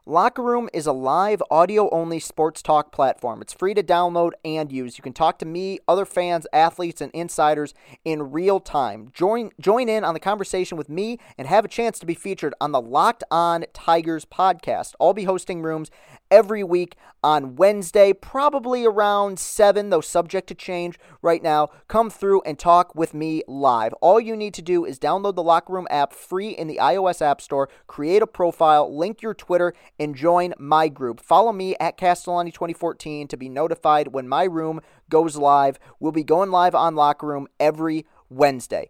Locker 0.09 0.41
Room 0.41 0.69
is 0.73 0.85
a 0.85 0.93
live 0.93 1.43
audio 1.51 1.89
only 1.89 2.21
sports 2.21 2.61
talk 2.61 2.93
platform. 2.93 3.41
It's 3.41 3.51
free 3.51 3.73
to 3.73 3.83
download 3.83 4.31
and 4.45 4.71
use. 4.71 4.97
You 4.97 5.01
can 5.01 5.11
talk 5.11 5.37
to 5.39 5.45
me, 5.45 5.79
other 5.85 6.05
fans, 6.05 6.47
athletes, 6.53 7.01
and 7.01 7.11
insiders 7.11 7.73
in 8.05 8.31
real 8.31 8.61
time. 8.61 9.09
Join 9.13 9.51
join 9.59 9.89
in 9.89 10.05
on 10.05 10.13
the 10.13 10.21
conversation 10.21 10.77
with 10.77 10.87
me 10.87 11.19
and 11.37 11.45
have 11.45 11.65
a 11.65 11.67
chance 11.67 11.99
to 11.99 12.05
be 12.05 12.13
featured 12.13 12.53
on 12.61 12.71
the 12.71 12.79
Locked 12.79 13.25
On 13.29 13.65
Tigers 13.73 14.23
podcast. 14.23 14.93
I'll 15.01 15.13
be 15.13 15.25
hosting 15.25 15.61
rooms 15.61 15.91
every 16.31 16.63
week 16.63 16.95
on 17.23 17.55
Wednesday, 17.55 18.13
probably 18.13 18.85
around 18.85 19.39
7, 19.39 19.89
though 19.89 20.01
subject 20.01 20.47
to 20.47 20.55
change 20.55 20.99
right 21.21 21.41
now. 21.41 21.69
Come 21.87 22.09
through 22.09 22.41
and 22.41 22.57
talk 22.57 22.95
with 22.95 23.13
me 23.13 23.43
live. 23.47 23.93
All 23.95 24.19
you 24.19 24.35
need 24.35 24.53
to 24.55 24.61
do 24.61 24.85
is 24.85 24.99
download 24.99 25.35
the 25.35 25.43
Locker 25.43 25.73
Room 25.73 25.87
app 25.89 26.13
free 26.13 26.49
in 26.49 26.67
the 26.67 26.79
iOS 26.81 27.21
App 27.21 27.41
Store, 27.41 27.69
create 27.87 28.21
a 28.21 28.27
profile, 28.27 28.95
link 28.95 29.21
your 29.21 29.33
Twitter, 29.33 29.73
and 29.99 30.15
join 30.15 30.53
my 30.57 30.87
group. 30.87 31.19
Follow 31.19 31.51
me 31.51 31.75
at 31.79 31.97
Castellani2014 31.97 33.27
to 33.29 33.37
be 33.37 33.49
notified 33.49 34.09
when 34.09 34.27
my 34.27 34.43
room 34.43 34.79
goes 35.09 35.35
live. 35.35 35.79
We'll 35.99 36.11
be 36.11 36.23
going 36.23 36.51
live 36.51 36.75
on 36.75 36.95
Locker 36.95 37.27
Room 37.27 37.47
every 37.59 38.05
Wednesday. 38.29 38.89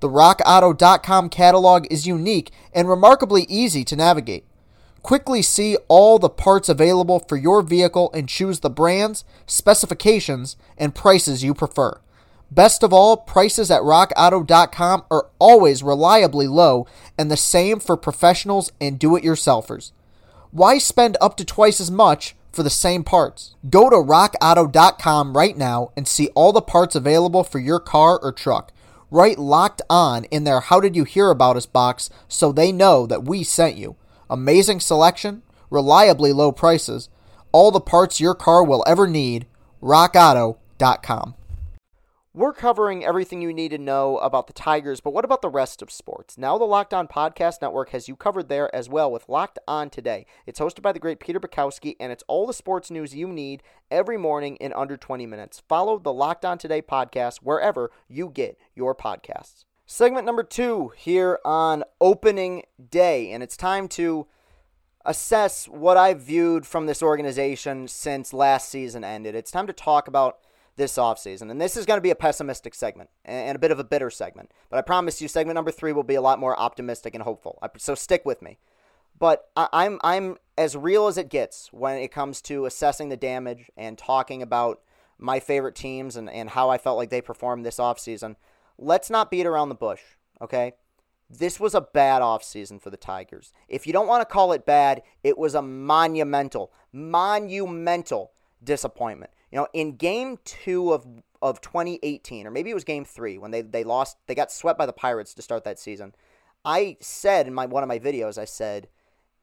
The 0.00 0.08
rockauto.com 0.08 1.28
catalog 1.28 1.86
is 1.90 2.06
unique 2.06 2.52
and 2.72 2.88
remarkably 2.88 3.42
easy 3.48 3.84
to 3.84 3.96
navigate. 3.96 4.44
Quickly 5.02 5.42
see 5.42 5.76
all 5.88 6.18
the 6.18 6.28
parts 6.28 6.68
available 6.68 7.18
for 7.20 7.36
your 7.36 7.62
vehicle 7.62 8.10
and 8.12 8.28
choose 8.28 8.60
the 8.60 8.70
brands, 8.70 9.24
specifications, 9.46 10.56
and 10.76 10.94
prices 10.94 11.42
you 11.42 11.54
prefer. 11.54 12.00
Best 12.50 12.82
of 12.82 12.92
all, 12.92 13.16
prices 13.16 13.70
at 13.70 13.82
rockauto.com 13.82 15.04
are 15.10 15.28
always 15.38 15.82
reliably 15.82 16.46
low 16.46 16.86
and 17.18 17.30
the 17.30 17.36
same 17.36 17.78
for 17.78 17.96
professionals 17.96 18.72
and 18.80 18.98
do 18.98 19.16
it 19.16 19.24
yourselfers. 19.24 19.92
Why 20.50 20.78
spend 20.78 21.16
up 21.20 21.36
to 21.36 21.44
twice 21.44 21.80
as 21.80 21.90
much 21.90 22.34
for 22.50 22.62
the 22.62 22.70
same 22.70 23.04
parts? 23.04 23.54
Go 23.68 23.90
to 23.90 23.96
rockauto.com 23.96 25.36
right 25.36 25.56
now 25.56 25.92
and 25.96 26.08
see 26.08 26.28
all 26.28 26.52
the 26.52 26.62
parts 26.62 26.94
available 26.94 27.44
for 27.44 27.58
your 27.58 27.80
car 27.80 28.18
or 28.18 28.32
truck. 28.32 28.72
Write 29.10 29.38
locked 29.38 29.80
on 29.88 30.24
in 30.24 30.44
their 30.44 30.60
How 30.60 30.80
Did 30.80 30.94
You 30.94 31.04
Hear 31.04 31.30
About 31.30 31.56
Us 31.56 31.66
box 31.66 32.10
so 32.28 32.52
they 32.52 32.72
know 32.72 33.06
that 33.06 33.24
we 33.24 33.42
sent 33.42 33.76
you. 33.76 33.96
Amazing 34.28 34.80
selection, 34.80 35.42
reliably 35.70 36.32
low 36.32 36.52
prices, 36.52 37.08
all 37.50 37.70
the 37.70 37.80
parts 37.80 38.20
your 38.20 38.34
car 38.34 38.62
will 38.62 38.84
ever 38.86 39.06
need. 39.06 39.46
RockAuto.com. 39.82 41.34
We're 42.38 42.52
covering 42.52 43.04
everything 43.04 43.42
you 43.42 43.52
need 43.52 43.70
to 43.70 43.78
know 43.78 44.18
about 44.18 44.46
the 44.46 44.52
Tigers, 44.52 45.00
but 45.00 45.12
what 45.12 45.24
about 45.24 45.42
the 45.42 45.48
rest 45.48 45.82
of 45.82 45.90
sports? 45.90 46.38
Now, 46.38 46.56
the 46.56 46.66
Locked 46.66 46.94
On 46.94 47.08
Podcast 47.08 47.60
Network 47.60 47.90
has 47.90 48.06
you 48.06 48.14
covered 48.14 48.48
there 48.48 48.72
as 48.72 48.88
well 48.88 49.10
with 49.10 49.28
Locked 49.28 49.58
On 49.66 49.90
Today. 49.90 50.24
It's 50.46 50.60
hosted 50.60 50.80
by 50.80 50.92
the 50.92 51.00
great 51.00 51.18
Peter 51.18 51.40
Bukowski, 51.40 51.96
and 51.98 52.12
it's 52.12 52.22
all 52.28 52.46
the 52.46 52.52
sports 52.52 52.92
news 52.92 53.12
you 53.12 53.26
need 53.26 53.64
every 53.90 54.16
morning 54.16 54.54
in 54.58 54.72
under 54.74 54.96
20 54.96 55.26
minutes. 55.26 55.64
Follow 55.68 55.98
the 55.98 56.12
Locked 56.12 56.44
On 56.44 56.58
Today 56.58 56.80
podcast 56.80 57.38
wherever 57.38 57.90
you 58.06 58.28
get 58.28 58.56
your 58.72 58.94
podcasts. 58.94 59.64
Segment 59.84 60.24
number 60.24 60.44
two 60.44 60.92
here 60.96 61.40
on 61.44 61.82
opening 62.00 62.62
day, 62.88 63.32
and 63.32 63.42
it's 63.42 63.56
time 63.56 63.88
to 63.88 64.28
assess 65.04 65.66
what 65.66 65.96
I've 65.96 66.20
viewed 66.20 66.66
from 66.66 66.86
this 66.86 67.02
organization 67.02 67.88
since 67.88 68.32
last 68.32 68.68
season 68.68 69.02
ended. 69.02 69.34
It's 69.34 69.50
time 69.50 69.66
to 69.66 69.72
talk 69.72 70.06
about 70.06 70.38
this 70.78 70.96
offseason. 70.96 71.50
And 71.50 71.60
this 71.60 71.76
is 71.76 71.84
going 71.84 71.98
to 71.98 72.02
be 72.02 72.10
a 72.10 72.14
pessimistic 72.14 72.74
segment 72.74 73.10
and 73.24 73.54
a 73.54 73.58
bit 73.58 73.70
of 73.70 73.78
a 73.78 73.84
bitter 73.84 74.08
segment. 74.08 74.50
But 74.70 74.78
I 74.78 74.82
promise 74.82 75.20
you, 75.20 75.28
segment 75.28 75.56
number 75.56 75.70
three 75.70 75.92
will 75.92 76.02
be 76.02 76.14
a 76.14 76.22
lot 76.22 76.38
more 76.38 76.58
optimistic 76.58 77.14
and 77.14 77.22
hopeful. 77.22 77.58
So 77.76 77.94
stick 77.94 78.24
with 78.24 78.40
me. 78.40 78.58
But 79.18 79.48
I'm 79.56 79.98
I'm 80.02 80.36
as 80.56 80.76
real 80.76 81.08
as 81.08 81.18
it 81.18 81.28
gets 81.28 81.72
when 81.72 81.98
it 81.98 82.12
comes 82.12 82.40
to 82.42 82.66
assessing 82.66 83.08
the 83.08 83.16
damage 83.16 83.70
and 83.76 83.98
talking 83.98 84.42
about 84.42 84.80
my 85.18 85.40
favorite 85.40 85.74
teams 85.74 86.16
and, 86.16 86.30
and 86.30 86.50
how 86.50 86.70
I 86.70 86.78
felt 86.78 86.96
like 86.96 87.10
they 87.10 87.20
performed 87.20 87.66
this 87.66 87.78
offseason. 87.78 88.36
Let's 88.78 89.10
not 89.10 89.30
beat 89.30 89.46
around 89.46 89.70
the 89.70 89.74
bush, 89.74 90.00
okay? 90.40 90.74
This 91.28 91.58
was 91.58 91.74
a 91.74 91.80
bad 91.80 92.22
offseason 92.22 92.80
for 92.80 92.90
the 92.90 92.96
Tigers. 92.96 93.52
If 93.68 93.86
you 93.88 93.92
don't 93.92 94.06
want 94.06 94.20
to 94.20 94.32
call 94.32 94.52
it 94.52 94.64
bad, 94.64 95.02
it 95.24 95.36
was 95.36 95.56
a 95.56 95.62
monumental, 95.62 96.72
monumental 96.92 98.30
disappointment. 98.62 99.32
You 99.50 99.58
know, 99.58 99.68
in 99.72 99.96
game 99.96 100.38
two 100.44 100.92
of 100.92 101.06
of 101.40 101.60
2018, 101.60 102.46
or 102.46 102.50
maybe 102.50 102.70
it 102.70 102.74
was 102.74 102.84
game 102.84 103.04
three 103.04 103.38
when 103.38 103.50
they, 103.50 103.62
they 103.62 103.84
lost, 103.84 104.16
they 104.26 104.34
got 104.34 104.50
swept 104.50 104.78
by 104.78 104.86
the 104.86 104.92
Pirates 104.92 105.34
to 105.34 105.42
start 105.42 105.64
that 105.64 105.78
season. 105.78 106.14
I 106.64 106.96
said 107.00 107.46
in 107.46 107.54
my 107.54 107.66
one 107.66 107.82
of 107.82 107.88
my 107.88 107.98
videos, 107.98 108.38
I 108.38 108.44
said, 108.44 108.88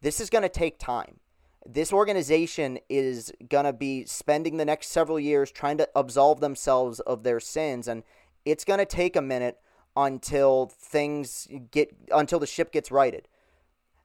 this 0.01 0.19
is 0.19 0.29
going 0.29 0.41
to 0.41 0.49
take 0.49 0.77
time. 0.77 1.19
This 1.65 1.91
organization 1.91 2.77
is 2.89 3.31
going 3.49 3.65
to 3.65 3.73
be 3.73 4.05
spending 4.05 4.57
the 4.57 4.65
next 4.65 4.89
several 4.89 5.19
years 5.19 5.51
trying 5.51 5.77
to 5.77 5.89
absolve 5.95 6.39
themselves 6.39 6.99
of 7.01 7.23
their 7.23 7.39
sins, 7.39 7.87
and 7.87 8.03
it's 8.43 8.65
going 8.65 8.79
to 8.79 8.85
take 8.85 9.15
a 9.15 9.21
minute 9.21 9.57
until 9.95 10.67
things 10.67 11.47
get 11.71 11.95
until 12.11 12.39
the 12.39 12.45
ship 12.45 12.71
gets 12.71 12.91
righted. 12.91 13.27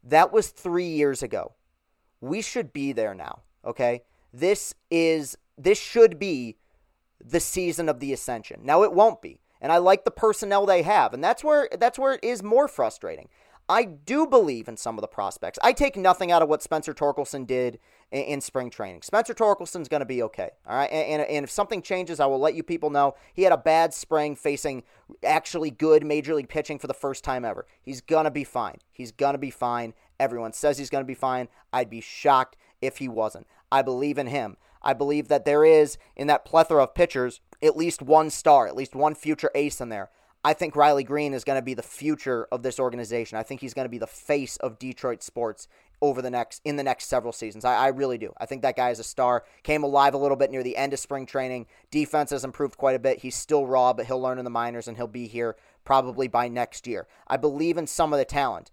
That 0.03 0.33
was 0.33 0.49
three 0.49 0.89
years 0.89 1.23
ago. 1.23 1.53
We 2.21 2.41
should 2.41 2.73
be 2.73 2.93
there 2.93 3.15
now. 3.15 3.41
Okay, 3.65 4.05
this 4.33 4.75
is 4.91 5.37
this 5.63 5.79
should 5.79 6.19
be 6.19 6.57
the 7.23 7.41
season 7.41 7.89
of 7.89 8.01
the 8.01 8.13
ascension. 8.13 8.61
Now 8.65 8.83
it 8.83 8.93
won't 8.93 9.23
be. 9.23 9.41
And 9.61 9.71
I 9.71 9.77
like 9.77 10.05
the 10.05 10.11
personnel 10.11 10.65
they 10.65 10.83
have, 10.83 11.13
and 11.13 11.23
that's 11.23 11.45
where 11.45 11.69
that's 11.79 11.99
where 11.99 12.15
it 12.15 12.25
is 12.25 12.43
more 12.43 12.67
frustrating. 12.67 13.29
I 13.71 13.85
do 13.85 14.27
believe 14.27 14.67
in 14.67 14.77
some 14.77 14.99
of 14.99 15.03
the 15.03 15.07
prospects. 15.07 15.57
I 15.63 15.73
take 15.73 15.97
nothing 15.97 16.33
out 16.33 16.43
of 16.43 16.49
what 16.49 16.61
Spencer 16.61 16.93
Torkelson 16.93 17.47
did 17.47 17.79
in, 18.11 18.23
in 18.25 18.41
spring 18.41 18.69
training. 18.69 19.03
Spencer 19.03 19.33
Torkelson's 19.33 19.87
going 19.87 20.01
to 20.01 20.07
be 20.07 20.25
okay. 20.25 20.51
All 20.67 20.77
right. 20.77 20.91
And, 20.91 21.21
and, 21.21 21.31
and, 21.31 21.45
if 21.45 21.51
something 21.53 21.81
changes, 21.81 22.19
I 22.19 22.27
will 22.27 22.41
let 22.41 22.55
you 22.55 22.65
people 22.65 22.91
know. 22.91 23.15
He 23.33 23.45
had 23.45 23.53
a 23.53 23.57
bad 23.57 23.95
spring 23.95 24.35
facing 24.35 24.83
actually 25.23 25.71
good 25.71 26.05
major 26.05 26.35
league 26.35 26.49
pitching 26.49 26.81
for 26.81 26.89
the 26.89 26.95
first 26.95 27.23
time 27.23 27.45
ever. 27.45 27.65
He's 27.81 28.01
going 28.01 28.25
to 28.25 28.31
be 28.33 28.43
fine. 28.43 28.79
He's 28.93 29.13
going 29.13 29.35
to 29.35 29.39
be 29.39 29.51
fine. 29.51 29.95
Everyone 30.19 30.53
says 30.53 30.77
he's 30.77 30.91
going 30.91 31.05
to 31.05 31.09
be 31.09 31.15
fine. 31.15 31.47
I'd 31.73 31.91
be 31.91 32.01
shocked 32.01 32.57
if 32.83 32.97
he 32.99 33.09
wasn't. 33.09 33.47
I 33.71 33.83
believe 33.83 34.19
in 34.19 34.27
him. 34.27 34.57
I 34.83 34.93
believe 34.93 35.29
that 35.29 35.45
there 35.45 35.65
is, 35.65 35.99
in 36.17 36.27
that 36.29 36.45
plethora 36.45 36.85
of 36.85 36.95
pitchers, 36.95 37.41
at 37.63 37.77
least 37.77 38.03
one 38.03 38.31
star, 38.31 38.67
at 38.67 38.77
least 38.77 38.95
one 38.95 39.15
future 39.15 39.51
ace 39.55 39.81
in 39.81 39.89
there. 39.89 40.11
I 40.43 40.55
think 40.55 40.75
Riley 40.75 41.05
Greene 41.05 41.35
is 41.35 41.45
going 41.45 41.59
to 41.59 41.65
be 41.65 41.75
the 41.75 41.83
future 41.83 42.49
of 42.51 42.63
this 42.63 42.81
organization. 42.81 43.37
I 43.37 43.43
think 43.43 43.61
he's 43.61 43.75
going 43.75 43.85
to 43.85 43.91
be 43.91 43.99
the 43.99 44.07
face 44.07 44.57
of 44.57 44.79
Detroit 44.79 45.23
sports 45.23 45.69
over 46.03 46.23
the 46.23 46.31
next 46.31 46.63
in 46.65 46.77
the 46.77 46.83
next 46.83 47.07
several 47.07 47.33
seasons. 47.33 47.65
I, 47.65 47.77
I, 47.77 47.89
really 47.89 48.17
do. 48.17 48.33
I 48.39 48.47
think 48.47 48.63
that 48.63 48.77
guy 48.77 48.89
is 48.89 48.99
a 48.99 49.05
star. 49.05 49.45
Came 49.63 49.83
alive 49.83 50.15
a 50.15 50.19
little 50.19 50.37
bit 50.37 50.51
near 50.51 50.63
the 50.63 50.79
end 50.79 50.95
of 50.95 50.99
spring 50.99 51.27
training. 51.27 51.67
Defense 51.91 52.31
has 52.31 52.43
improved 52.43 52.79
quite 52.79 52.97
a 52.97 53.01
bit. 53.01 53.19
He's 53.19 53.37
still 53.37 53.67
raw, 53.67 53.93
but 53.93 54.07
he'll 54.07 54.21
learn 54.21 54.39
in 54.39 54.45
the 54.45 54.51
minors 54.51 54.89
and 54.89 54.97
he'll 54.97 55.07
be 55.07 55.27
here 55.27 55.57
probably 55.85 56.27
by 56.27 56.49
next 56.49 56.87
year. 56.87 57.07
I 57.27 57.37
believe 57.37 57.77
in 57.77 57.87
some 57.87 58.15
of 58.15 58.19
the 58.19 58.25
talent. 58.25 58.71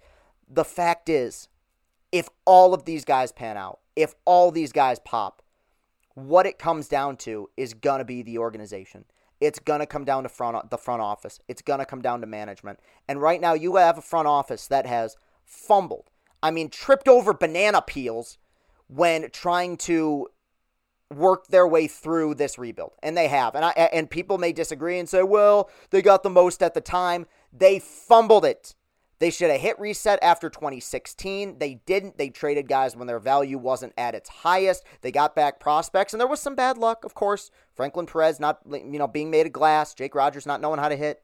The 0.50 0.64
fact 0.64 1.10
is, 1.10 1.50
if 2.14 2.30
all 2.46 2.74
of 2.74 2.86
these 2.86 3.04
guys 3.04 3.34
pan 3.34 3.58
out, 3.58 3.80
if 3.98 4.16
all 4.24 4.52
these 4.52 4.72
guys 4.72 5.00
pop, 5.00 5.42
what 6.18 6.48
it 6.48 6.58
comes 6.58 6.88
down 6.88 7.16
to 7.16 7.48
is 7.58 7.76
going 7.76 8.00
to 8.00 8.06
be 8.06 8.24
the 8.24 8.40
organization. 8.40 9.06
It's 9.40 9.60
going 9.60 9.82
to 9.82 9.86
come 9.86 10.04
down 10.04 10.24
to 10.24 10.30
front 10.30 10.72
the 10.72 10.78
front 10.80 11.00
office. 11.00 11.40
It's 11.48 11.62
going 11.62 11.78
to 11.78 11.86
come 11.86 12.02
down 12.02 12.22
to 12.22 12.28
management. 12.28 12.80
And 13.08 13.22
right 13.22 13.40
now 13.40 13.54
you 13.54 13.76
have 13.76 14.00
a 14.00 14.02
front 14.02 14.28
office 14.28 14.66
that 14.66 14.88
has 14.88 15.16
fumbled. 15.46 16.10
I 16.42 16.50
mean, 16.50 16.70
tripped 16.70 17.08
over 17.08 17.36
banana 17.36 17.84
peels 17.84 18.40
when 18.88 19.30
trying 19.30 19.78
to 19.78 20.30
work 21.14 21.48
their 21.50 21.68
way 21.68 21.86
through 21.86 22.34
this 22.34 22.58
rebuild. 22.58 22.94
And 23.04 23.16
they 23.16 23.28
have. 23.28 23.54
And 23.54 23.64
I 23.64 23.70
and 23.94 24.10
people 24.10 24.40
may 24.40 24.54
disagree 24.54 24.98
and 24.98 25.08
say, 25.08 25.22
"Well, 25.22 25.70
they 25.92 26.02
got 26.02 26.24
the 26.24 26.32
most 26.32 26.64
at 26.64 26.74
the 26.74 26.82
time." 26.82 27.28
They 27.54 27.78
fumbled 27.78 28.44
it. 28.44 28.74
They 29.20 29.32
should 29.32 29.50
have 29.50 29.62
hit 29.62 29.80
reset 29.80 30.20
after 30.22 30.50
2016. 30.50 31.58
They 31.58 31.76
didn't. 31.86 32.18
They 32.18 32.30
traded 32.30 32.68
guys 32.68 32.96
when 32.96 33.08
their 33.08 33.20
value 33.20 33.58
wasn't 33.58 33.94
at 33.98 34.14
its 34.14 34.30
highest. 34.30 34.84
They 35.02 35.12
got 35.12 35.36
back 35.36 35.60
prospects, 35.60 36.14
and 36.14 36.22
there 36.22 36.28
was 36.28 36.40
some 36.40 36.56
bad 36.56 36.78
luck, 36.78 37.04
of 37.04 37.16
course. 37.16 37.50
Franklin 37.74 38.06
Perez 38.06 38.40
not, 38.40 38.60
you 38.72 39.00
know, 39.00 39.08
being 39.08 39.32
made 39.32 39.48
of 39.48 39.54
glass. 39.54 39.94
Jake 39.94 40.14
Rogers 40.14 40.46
not 40.46 40.62
knowing 40.62 40.80
how 40.80 40.90
to 40.90 40.96
hit. 40.96 41.24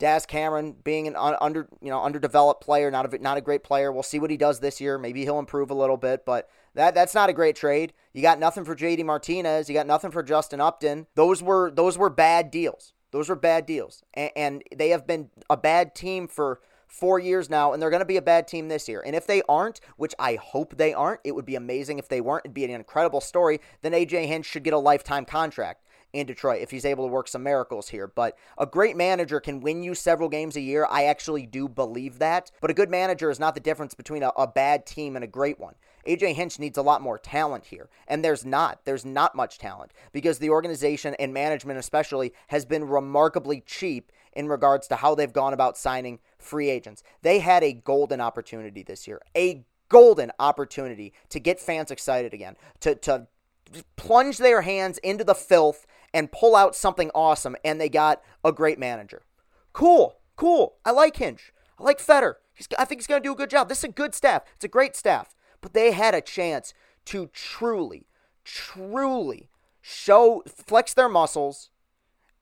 Daz 0.00 0.24
Cameron 0.24 0.74
being 0.82 1.06
an 1.06 1.14
under, 1.14 1.68
you 1.82 1.90
know, 1.90 2.02
underdeveloped 2.02 2.64
player, 2.64 2.90
not 2.90 3.12
a 3.12 3.18
not 3.18 3.36
a 3.36 3.42
great 3.42 3.62
player. 3.62 3.92
We'll 3.92 4.02
see 4.02 4.18
what 4.18 4.30
he 4.30 4.38
does 4.38 4.58
this 4.58 4.80
year. 4.80 4.98
Maybe 4.98 5.22
he'll 5.22 5.38
improve 5.38 5.70
a 5.70 5.74
little 5.74 5.98
bit, 5.98 6.24
but 6.24 6.48
that 6.74 6.94
that's 6.94 7.14
not 7.14 7.28
a 7.28 7.34
great 7.34 7.54
trade. 7.54 7.92
You 8.14 8.22
got 8.22 8.40
nothing 8.40 8.64
for 8.64 8.74
JD 8.74 9.04
Martinez. 9.04 9.68
You 9.68 9.74
got 9.74 9.86
nothing 9.86 10.10
for 10.10 10.22
Justin 10.22 10.60
Upton. 10.60 11.06
Those 11.14 11.42
were 11.42 11.70
those 11.70 11.98
were 11.98 12.10
bad 12.10 12.50
deals. 12.50 12.94
Those 13.12 13.28
were 13.28 13.36
bad 13.36 13.66
deals, 13.66 14.02
and, 14.14 14.30
and 14.34 14.62
they 14.74 14.88
have 14.88 15.06
been 15.06 15.30
a 15.50 15.56
bad 15.56 15.94
team 15.94 16.28
for 16.28 16.60
four 16.90 17.18
years 17.18 17.48
now, 17.48 17.72
and 17.72 17.80
they're 17.80 17.90
going 17.90 18.00
to 18.00 18.06
be 18.06 18.16
a 18.16 18.22
bad 18.22 18.48
team 18.48 18.68
this 18.68 18.88
year. 18.88 19.02
And 19.04 19.14
if 19.14 19.26
they 19.26 19.42
aren't, 19.48 19.80
which 19.96 20.14
I 20.18 20.34
hope 20.34 20.76
they 20.76 20.92
aren't, 20.92 21.20
it 21.24 21.34
would 21.34 21.46
be 21.46 21.56
amazing 21.56 21.98
if 21.98 22.08
they 22.08 22.20
weren't. 22.20 22.44
It'd 22.44 22.54
be 22.54 22.64
an 22.64 22.70
incredible 22.70 23.20
story. 23.20 23.60
Then 23.82 23.92
AJ 23.92 24.26
Hinch 24.26 24.46
should 24.46 24.64
get 24.64 24.74
a 24.74 24.78
lifetime 24.78 25.24
contract 25.24 25.84
in 26.12 26.26
Detroit 26.26 26.60
if 26.60 26.70
he's 26.70 26.84
able 26.84 27.06
to 27.06 27.12
work 27.12 27.28
some 27.28 27.42
miracles 27.42 27.88
here. 27.88 28.08
But 28.08 28.36
a 28.58 28.66
great 28.66 28.96
manager 28.96 29.40
can 29.40 29.60
win 29.60 29.82
you 29.82 29.94
several 29.94 30.28
games 30.28 30.56
a 30.56 30.60
year. 30.60 30.86
I 30.90 31.04
actually 31.04 31.46
do 31.46 31.68
believe 31.68 32.18
that. 32.18 32.50
But 32.60 32.70
a 32.70 32.74
good 32.74 32.90
manager 32.90 33.30
is 33.30 33.40
not 33.40 33.54
the 33.54 33.60
difference 33.60 33.94
between 33.94 34.22
a, 34.22 34.32
a 34.36 34.46
bad 34.46 34.86
team 34.86 35.16
and 35.16 35.24
a 35.24 35.28
great 35.28 35.60
one. 35.60 35.74
AJ 36.06 36.34
Hinch 36.34 36.58
needs 36.58 36.78
a 36.78 36.82
lot 36.82 37.02
more 37.02 37.18
talent 37.18 37.66
here. 37.66 37.88
And 38.08 38.24
there's 38.24 38.44
not. 38.44 38.84
There's 38.84 39.04
not 39.04 39.34
much 39.34 39.58
talent 39.58 39.92
because 40.12 40.38
the 40.38 40.50
organization 40.50 41.14
and 41.18 41.32
management, 41.32 41.78
especially, 41.78 42.32
has 42.48 42.64
been 42.64 42.84
remarkably 42.84 43.62
cheap 43.64 44.10
in 44.32 44.48
regards 44.48 44.86
to 44.88 44.96
how 44.96 45.14
they've 45.14 45.32
gone 45.32 45.52
about 45.52 45.76
signing 45.76 46.20
free 46.38 46.70
agents. 46.70 47.02
They 47.22 47.40
had 47.40 47.62
a 47.62 47.72
golden 47.72 48.20
opportunity 48.20 48.82
this 48.82 49.06
year, 49.06 49.20
a 49.36 49.64
golden 49.88 50.30
opportunity 50.38 51.12
to 51.28 51.40
get 51.40 51.60
fans 51.60 51.90
excited 51.90 52.32
again, 52.32 52.56
to, 52.80 52.94
to 52.96 53.26
plunge 53.96 54.38
their 54.38 54.62
hands 54.62 54.98
into 54.98 55.24
the 55.24 55.34
filth 55.34 55.86
and 56.12 56.32
pull 56.32 56.56
out 56.56 56.74
something 56.74 57.10
awesome, 57.14 57.56
and 57.64 57.80
they 57.80 57.88
got 57.88 58.22
a 58.44 58.52
great 58.52 58.78
manager. 58.78 59.22
Cool, 59.72 60.16
cool. 60.36 60.76
I 60.84 60.90
like 60.90 61.16
Hinch. 61.16 61.52
I 61.78 61.84
like 61.84 62.00
Fetter. 62.00 62.38
He's, 62.54 62.68
I 62.78 62.84
think 62.84 63.00
he's 63.00 63.06
going 63.06 63.22
to 63.22 63.26
do 63.26 63.32
a 63.32 63.36
good 63.36 63.50
job. 63.50 63.68
This 63.68 63.78
is 63.78 63.84
a 63.84 63.88
good 63.88 64.14
staff. 64.14 64.42
It's 64.54 64.64
a 64.64 64.68
great 64.68 64.96
staff. 64.96 65.34
But 65.60 65.72
they 65.72 65.92
had 65.92 66.14
a 66.14 66.20
chance 66.20 66.74
to 67.06 67.28
truly, 67.32 68.06
truly 68.44 69.48
show, 69.80 70.42
flex 70.46 70.94
their 70.94 71.08
muscles 71.08 71.70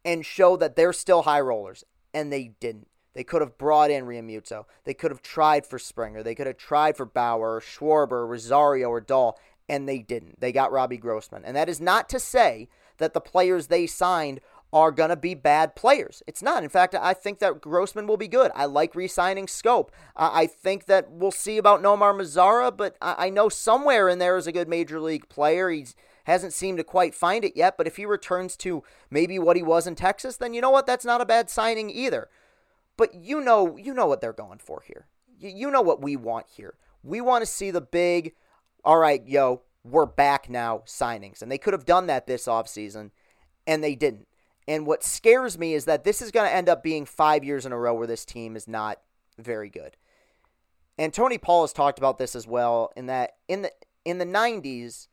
and 0.05 0.25
show 0.25 0.57
that 0.57 0.77
they're 0.77 0.93
still 0.93 1.23
high 1.23 1.41
rollers. 1.41 1.85
And 2.15 2.33
they 2.33 2.53
didn't. 2.61 2.89
They 3.15 3.25
could 3.25 3.41
have 3.41 3.59
brought 3.59 3.91
in 3.91 4.05
Realmuto. 4.05 4.65
They 4.85 4.95
could 4.95 5.11
have 5.11 5.23
tried 5.23 5.67
for 5.67 5.79
Springer. 5.79 6.23
They 6.23 6.35
could 6.35 6.47
have 6.47 6.57
tried 6.57 6.97
for 6.97 7.05
Bauer, 7.05 7.57
or 7.57 7.61
Schwarber, 7.61 8.13
or 8.13 8.27
Rosario, 8.27 8.89
or 8.89 9.01
Dahl, 9.01 9.39
and 9.69 9.89
they 9.89 9.99
didn't. 9.99 10.41
They 10.41 10.53
got 10.53 10.73
Robbie 10.73 10.99
Grossman. 10.99 11.45
And 11.45 11.57
that 11.57 11.69
is 11.69 11.81
not 11.81 12.09
to 12.11 12.21
say 12.21 12.69
that 12.99 13.15
the 13.15 13.21
players 13.21 13.67
they 13.67 13.87
signed 13.87 14.41
are 14.73 14.93
going 14.93 15.09
to 15.09 15.17
be 15.17 15.35
bad 15.35 15.75
players. 15.75 16.23
It's 16.27 16.43
not. 16.43 16.63
In 16.63 16.69
fact, 16.69 16.95
I 16.95 17.15
think 17.15 17.39
that 17.39 17.61
Grossman 17.61 18.07
will 18.07 18.19
be 18.19 18.29
good. 18.29 18.53
I 18.55 18.67
like 18.67 18.95
re 18.95 19.09
signing 19.09 19.47
Schoop. 19.47 19.89
I 20.15 20.47
think 20.47 20.87
that 20.87 21.11
we'll 21.11 21.31
see 21.31 21.57
about 21.57 21.83
Nomar 21.83 22.15
Mazara, 22.15 22.77
but 22.77 22.97
I 23.01 23.31
know 23.31 23.49
somewhere 23.49 24.09
in 24.09 24.19
there 24.19 24.37
is 24.37 24.47
a 24.47 24.53
good 24.53 24.69
major 24.69 25.01
league 25.01 25.29
player. 25.29 25.71
He 25.71 25.87
hasn't 26.29 26.53
seemed 26.53 26.77
to 26.77 26.85
quite 26.85 27.15
find 27.15 27.43
it 27.43 27.57
yet, 27.57 27.77
but 27.79 27.87
if 27.87 27.97
he 27.97 28.05
returns 28.05 28.57
to 28.59 28.85
maybe 29.11 29.39
what 29.39 29.57
he 29.57 29.63
was 29.63 29.87
in 29.87 29.95
Texas, 29.95 30.37
then 30.37 30.53
you 30.53 30.61
know 30.61 30.71
what? 30.71 30.87
That's 30.87 31.05
not 31.05 31.23
a 31.23 31.27
bad 31.27 31.49
signing 31.49 31.89
either. 31.89 32.29
But 32.99 33.15
you 33.15 33.41
know, 33.41 33.79
you 33.79 33.95
know 33.95 34.07
what 34.07 34.21
they're 34.21 34.35
going 34.35 34.59
for 34.59 34.83
here. 34.87 35.07
You 35.39 35.71
know 35.71 35.81
what 35.81 36.03
we 36.03 36.17
want 36.17 36.47
here. 36.55 36.75
We 37.03 37.23
want 37.23 37.43
to 37.43 37.47
see 37.47 37.71
the 37.71 37.81
big, 37.81 38.35
all 38.85 38.99
right, 38.99 39.27
yo, 39.27 39.63
we're 39.85 40.05
back 40.05 40.51
now 40.51 40.83
signings. 40.85 41.41
And 41.41 41.51
they 41.51 41.59
could 41.59 41.73
have 41.73 41.87
done 41.87 42.09
that 42.09 42.27
this 42.27 42.47
offseason, 42.47 43.11
and 43.67 43.83
they 43.83 43.95
didn't. 43.95 44.29
And 44.67 44.87
what 44.87 45.03
scares 45.03 45.59
me 45.59 45.73
is 45.73 45.87
that 45.87 46.05
this 46.05 46.21
is 46.21 46.31
going 46.31 46.47
to 46.47 46.55
end 46.55 46.69
up 46.69 46.83
being 46.83 47.07
five 47.07 47.43
years 47.43 47.65
in 47.65 47.73
a 47.73 47.79
row 47.79 47.95
where 47.95 48.07
this 48.07 48.27
team 48.27 48.55
is 48.55 48.69
not 48.69 49.01
very 49.39 49.71
good. 49.71 49.97
And 50.99 51.15
Tony 51.15 51.39
Paul 51.39 51.63
has 51.63 51.73
talked 51.73 51.99
about 51.99 52.19
this 52.19 52.37
as 52.37 52.47
well. 52.47 52.93
In 52.97 53.07
that 53.07 53.37
in 53.47 53.63
the 53.63 53.73
in 54.05 54.19
the 54.19 54.27
'90s, 54.27 55.07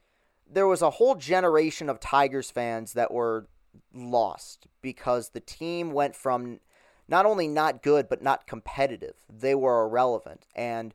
there 0.52 0.68
was 0.68 0.82
a 0.82 0.92
whole 0.92 1.16
generation 1.16 1.90
of 1.90 2.00
Tigers 2.00 2.52
fans 2.52 2.94
that 2.94 3.12
were 3.12 3.48
lost 3.94 4.68
because 4.82 5.30
the 5.30 5.40
team 5.40 5.92
went 5.92 6.16
from 6.16 6.60
not 7.08 7.26
only 7.26 7.48
not 7.48 7.84
good 7.84 8.08
but 8.10 8.22
not 8.22 8.48
competitive. 8.48 9.16
They 9.30 9.56
were 9.56 9.86
irrelevant 9.86 10.46
and 10.56 10.94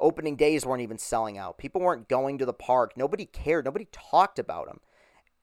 opening 0.00 0.36
days 0.36 0.66
weren't 0.66 0.82
even 0.82 0.98
selling 0.98 1.38
out. 1.38 1.58
People 1.58 1.80
weren't 1.80 2.08
going 2.08 2.38
to 2.38 2.46
the 2.46 2.52
park. 2.52 2.96
Nobody 2.96 3.24
cared. 3.24 3.64
Nobody 3.64 3.86
talked 3.92 4.38
about 4.38 4.66
them 4.66 4.80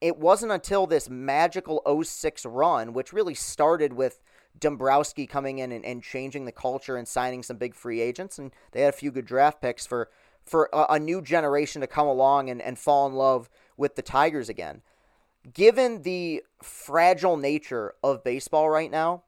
it 0.04 0.18
wasn't 0.18 0.52
until 0.52 0.86
this 0.86 1.08
magical 1.08 1.82
06 2.04 2.44
run, 2.44 2.92
which 2.92 3.14
really 3.14 3.34
started 3.34 3.94
with 3.94 4.20
Dombrowski 4.60 5.26
coming 5.26 5.60
in 5.60 5.72
and, 5.72 5.82
and 5.82 6.02
changing 6.02 6.44
the 6.44 6.52
culture 6.52 6.98
and 6.98 7.08
signing 7.08 7.42
some 7.42 7.56
big 7.56 7.74
free 7.74 8.02
agents, 8.02 8.38
and 8.38 8.52
they 8.72 8.82
had 8.82 8.92
a 8.92 8.96
few 8.96 9.10
good 9.10 9.24
draft 9.24 9.62
picks 9.62 9.86
for 9.86 10.10
for 10.44 10.68
a, 10.72 10.86
a 10.90 10.98
new 10.98 11.22
generation 11.22 11.80
to 11.80 11.86
come 11.86 12.06
along 12.06 12.50
and, 12.50 12.60
and 12.60 12.78
fall 12.78 13.06
in 13.06 13.14
love 13.14 13.48
with 13.76 13.96
the 13.96 14.02
Tigers 14.02 14.48
again. 14.48 14.82
Given 15.52 16.02
the 16.02 16.42
fragile 16.62 17.36
nature 17.36 17.94
of 18.02 18.24
baseball 18.24 18.70
right 18.70 18.90
now, 18.90 19.24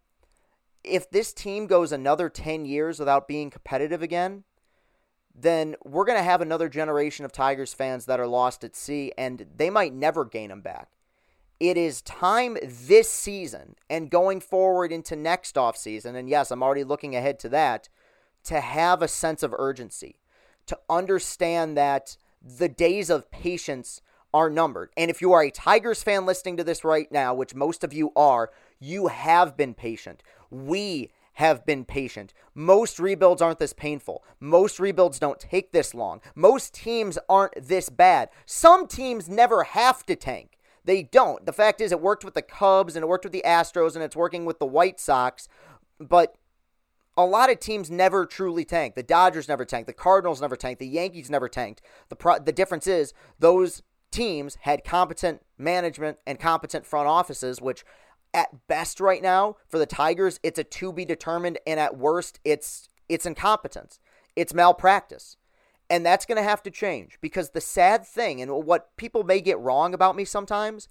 if 0.82 1.10
this 1.10 1.32
team 1.32 1.66
goes 1.66 1.92
another 1.92 2.28
10 2.28 2.64
years 2.64 2.98
without 2.98 3.28
being 3.28 3.50
competitive 3.50 4.02
again, 4.02 4.44
then 5.34 5.76
we're 5.84 6.06
going 6.06 6.18
to 6.18 6.24
have 6.24 6.40
another 6.40 6.68
generation 6.68 7.24
of 7.24 7.32
Tigers 7.32 7.74
fans 7.74 8.06
that 8.06 8.20
are 8.20 8.26
lost 8.26 8.64
at 8.64 8.74
sea, 8.74 9.12
and 9.18 9.46
they 9.54 9.68
might 9.68 9.92
never 9.92 10.24
gain 10.24 10.48
them 10.48 10.62
back. 10.62 10.88
It 11.58 11.76
is 11.76 12.02
time 12.02 12.56
this 12.62 13.10
season 13.10 13.76
and 13.88 14.10
going 14.10 14.40
forward 14.40 14.92
into 14.92 15.16
next 15.16 15.56
offseason, 15.56 16.14
and 16.14 16.28
yes, 16.28 16.50
I'm 16.50 16.62
already 16.62 16.84
looking 16.84 17.16
ahead 17.16 17.38
to 17.40 17.48
that, 17.50 17.88
to 18.44 18.60
have 18.60 19.02
a 19.02 19.08
sense 19.08 19.42
of 19.42 19.54
urgency, 19.58 20.20
to 20.66 20.78
understand 20.88 21.76
that 21.76 22.16
the 22.42 22.68
days 22.68 23.10
of 23.10 23.30
patience 23.30 24.00
are 24.32 24.50
numbered. 24.50 24.90
And 24.96 25.10
if 25.10 25.20
you 25.20 25.32
are 25.32 25.42
a 25.42 25.50
Tigers 25.50 26.02
fan 26.02 26.26
listening 26.26 26.56
to 26.58 26.64
this 26.64 26.84
right 26.84 27.10
now, 27.10 27.34
which 27.34 27.54
most 27.54 27.82
of 27.82 27.92
you 27.92 28.12
are, 28.14 28.50
you 28.78 29.06
have 29.06 29.56
been 29.56 29.74
patient. 29.74 30.22
We 30.50 31.10
have 31.34 31.66
been 31.66 31.84
patient. 31.84 32.32
Most 32.54 32.98
rebuilds 32.98 33.42
aren't 33.42 33.58
this 33.58 33.72
painful. 33.72 34.24
Most 34.40 34.78
rebuilds 34.78 35.18
don't 35.18 35.38
take 35.38 35.72
this 35.72 35.94
long. 35.94 36.20
Most 36.34 36.74
teams 36.74 37.18
aren't 37.28 37.66
this 37.66 37.88
bad. 37.88 38.30
Some 38.46 38.86
teams 38.86 39.28
never 39.28 39.64
have 39.64 40.04
to 40.06 40.16
tank. 40.16 40.58
They 40.84 41.02
don't. 41.02 41.44
The 41.44 41.52
fact 41.52 41.80
is, 41.80 41.92
it 41.92 42.00
worked 42.00 42.24
with 42.24 42.34
the 42.34 42.42
Cubs 42.42 42.96
and 42.96 43.02
it 43.02 43.08
worked 43.08 43.24
with 43.24 43.32
the 43.32 43.44
Astros 43.44 43.94
and 43.94 44.04
it's 44.04 44.16
working 44.16 44.44
with 44.44 44.58
the 44.58 44.66
White 44.66 45.00
Sox. 45.00 45.48
But 45.98 46.36
a 47.16 47.24
lot 47.24 47.50
of 47.50 47.60
teams 47.60 47.90
never 47.90 48.26
truly 48.26 48.64
tank. 48.64 48.94
The 48.94 49.02
Dodgers 49.02 49.48
never 49.48 49.64
tanked. 49.64 49.86
The 49.86 49.92
Cardinals 49.92 50.40
never 50.40 50.56
tanked. 50.56 50.80
The 50.80 50.86
Yankees 50.86 51.30
never 51.30 51.48
tanked. 51.48 51.80
The, 52.08 52.16
pro- 52.16 52.38
the 52.38 52.52
difference 52.52 52.86
is 52.86 53.14
those 53.38 53.82
teams 54.10 54.56
had 54.62 54.84
competent 54.84 55.42
management 55.58 56.18
and 56.26 56.38
competent 56.38 56.86
front 56.86 57.08
offices, 57.08 57.60
which 57.60 57.84
at 58.34 58.66
best 58.68 59.00
right 59.00 59.22
now 59.22 59.56
for 59.68 59.78
the 59.78 59.86
Tigers, 59.86 60.38
it's 60.42 60.58
a 60.58 60.64
to 60.64 60.92
be 60.92 61.04
determined, 61.04 61.58
and 61.66 61.80
at 61.80 61.96
worst, 61.96 62.38
it's 62.44 62.88
it's 63.08 63.26
incompetence, 63.26 63.98
it's 64.34 64.52
malpractice. 64.52 65.36
And 65.88 66.04
that's 66.04 66.26
going 66.26 66.36
to 66.36 66.42
have 66.42 66.64
to 66.64 66.70
change 66.70 67.16
because 67.20 67.50
the 67.50 67.60
sad 67.60 68.04
thing, 68.04 68.42
and 68.42 68.66
what 68.66 68.96
people 68.96 69.22
may 69.22 69.40
get 69.40 69.58
wrong 69.60 69.94
about 69.94 70.16
me 70.16 70.24
sometimes, 70.24 70.88